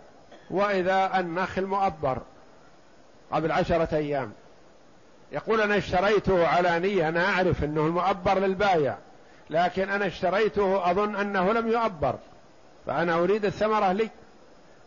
وإذا 0.49 1.19
النخل 1.19 1.65
مؤبر 1.65 2.17
قبل 3.31 3.51
عشرة 3.51 3.95
أيام 3.95 4.31
يقول 5.31 5.61
أنا 5.61 5.77
اشتريته 5.77 6.47
على 6.47 6.79
نية 6.79 7.09
أنا 7.09 7.25
أعرف 7.25 7.63
أنه 7.63 7.81
المؤبر 7.81 8.39
للبايع 8.39 8.97
لكن 9.49 9.89
أنا 9.89 10.07
اشتريته 10.07 10.91
أظن 10.91 11.15
أنه 11.15 11.53
لم 11.53 11.67
يؤبر 11.67 12.15
فأنا 12.85 13.15
أريد 13.15 13.45
الثمرة 13.45 13.91
لي. 13.91 14.09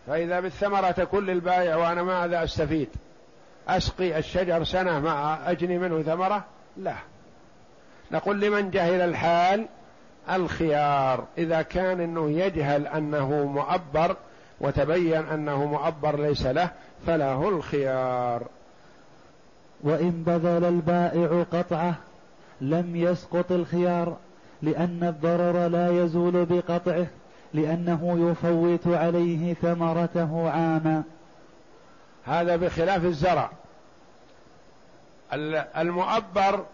فإذا 0.06 0.40
بالثمرة 0.40 0.90
تكون 0.90 1.26
للبائع 1.26 1.76
وأنا 1.76 2.02
ماذا 2.02 2.44
أستفيد؟ 2.44 2.88
أسقي 3.68 4.18
الشجر 4.18 4.64
سنة 4.64 5.00
ما 5.00 5.50
أجني 5.50 5.78
منه 5.78 6.02
ثمرة؟ 6.02 6.44
لا. 6.76 6.94
نقول 8.14 8.40
لمن 8.40 8.70
جهل 8.70 9.00
الحال 9.00 9.66
الخيار. 10.30 11.24
إذا 11.38 11.62
كان 11.62 12.00
أنه 12.00 12.30
يجهل 12.30 12.86
أنه 12.86 13.28
مؤبر 13.44 14.16
وتبين 14.60 15.28
أنه 15.28 15.64
مؤبر 15.64 16.20
ليس 16.20 16.46
له 16.46 16.70
فله 17.06 17.48
الخيار. 17.48 18.42
وإن 19.82 20.22
بذل 20.26 20.64
البائع 20.64 21.44
قطعه 21.52 21.94
لم 22.60 22.96
يسقط 22.96 23.52
الخيار 23.52 24.16
لأن 24.62 24.98
الضرر 25.02 25.68
لا 25.68 26.04
يزول 26.04 26.44
بقطعه 26.44 27.06
لأنه 27.54 28.30
يفوت 28.30 28.86
عليه 28.86 29.54
ثمرته 29.54 30.50
عاما. 30.50 31.02
هذا 32.26 32.56
بخلاف 32.56 33.04
الزرع. 33.04 33.50
المؤبر 35.76 36.64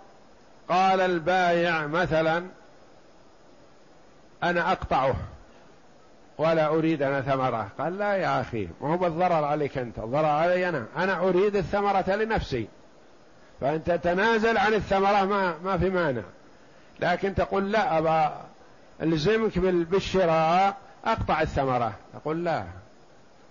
قال 0.71 1.01
البايع 1.01 1.87
مثلا 1.87 2.47
أنا 4.43 4.73
أقطعه 4.73 5.15
ولا 6.39 6.67
أريد 6.67 7.03
أنا 7.03 7.21
ثمرة 7.21 7.69
قال 7.79 7.99
لا 7.99 8.15
يا 8.15 8.41
أخي 8.41 8.69
ما 8.81 8.93
هو 8.93 8.97
بالضرر 8.97 9.45
عليك 9.45 9.79
أنت 9.79 9.99
الضرر 9.99 10.27
علي 10.27 10.69
أنا. 10.69 10.87
أنا 10.97 11.19
أريد 11.19 11.57
الثمرة 11.57 12.11
لنفسي. 12.11 12.69
فأنت 13.61 13.91
تنازل 13.91 14.59
عن 14.59 14.75
الثمرة 14.75 15.25
ما, 15.25 15.55
ما 15.65 15.79
في 15.79 15.91
مانع. 15.91 16.23
لكن 17.01 17.35
تقول 17.35 17.73
لا 17.73 17.99
أبا 17.99 18.41
ألزمك 19.03 19.59
بالشراء 19.59 20.77
أقطع 21.05 21.43
الثمرة. 21.43 21.93
تقول 22.13 22.45
لا. 22.45 22.65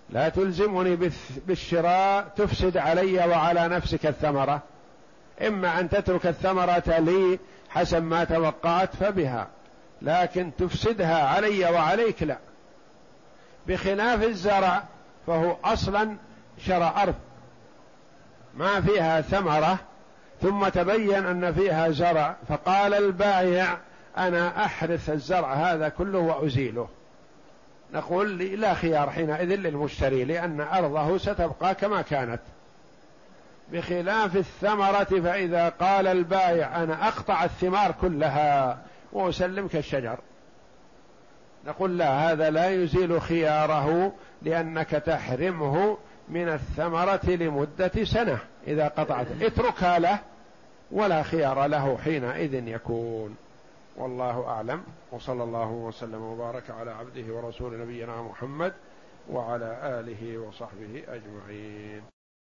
لا 0.09 0.29
تلزمني 0.29 1.11
بالشراء 1.47 2.27
تفسد 2.37 2.77
علي 2.77 3.27
وعلى 3.27 3.67
نفسك 3.67 4.05
الثمرة. 4.05 4.61
إما 5.47 5.79
أن 5.79 5.89
تترك 5.89 6.27
الثمرة 6.27 6.99
لي 6.99 7.39
حسب 7.69 8.03
ما 8.03 8.23
توقعت 8.23 8.95
فبها 8.95 9.47
لكن 10.01 10.51
تفسدها 10.57 11.27
علي 11.27 11.65
وعليك 11.65 12.23
لا. 12.23 12.37
بخلاف 13.67 14.23
الزرع 14.23 14.83
فهو 15.27 15.55
أصلا 15.63 16.15
شرى 16.65 16.93
أرض. 16.97 17.15
ما 18.57 18.81
فيها 18.81 19.21
ثمرة 19.21 19.79
ثم 20.41 20.67
تبين 20.67 21.25
أن 21.25 21.53
فيها 21.53 21.89
زرع 21.89 22.35
فقال 22.47 22.93
البائع 22.93 23.77
أنا 24.17 24.65
أحرث 24.65 25.09
الزرع 25.09 25.53
هذا 25.53 25.89
كله 25.89 26.19
وأزيله. 26.19 26.87
نقول 27.93 28.37
لا 28.37 28.73
خيار 28.73 29.09
حينئذ 29.09 29.55
للمشتري 29.55 30.23
لأن 30.23 30.61
أرضه 30.61 31.17
ستبقى 31.17 31.75
كما 31.75 32.01
كانت. 32.01 32.39
بخلاف 33.73 34.35
الثمرة 34.35 35.03
فإذا 35.03 35.69
قال 35.69 36.07
البائع 36.07 36.83
أنا 36.83 37.07
أقطع 37.07 37.43
الثمار 37.43 37.91
كلها 37.91 38.81
وأسلمك 39.13 39.75
الشجر. 39.75 40.19
نقول 41.65 41.97
لا 41.97 42.31
هذا 42.31 42.49
لا 42.49 42.69
يزيل 42.69 43.21
خياره 43.21 44.11
لأنك 44.41 44.89
تحرمه 44.89 45.97
من 46.29 46.49
الثمرة 46.49 47.25
لمدة 47.25 48.03
سنة. 48.03 48.39
إذا 48.67 48.87
قطعت 48.87 49.27
اتركها 49.41 49.99
له 49.99 50.19
ولا 50.91 51.23
خيار 51.23 51.65
له 51.65 51.97
حينئذ 51.97 52.67
يكون. 52.67 53.37
والله 53.97 54.47
أعلم. 54.47 54.83
وصلى 55.11 55.43
الله 55.43 55.67
وسلم 55.67 56.21
وبارك 56.21 56.63
على 56.69 56.91
عبده 56.91 57.33
ورسول 57.33 57.79
نبينا 57.79 58.21
محمد 58.21 58.73
وعلى 59.29 59.79
آله 59.83 60.37
وصحبه 60.37 61.03
أجمعين. 61.07 62.18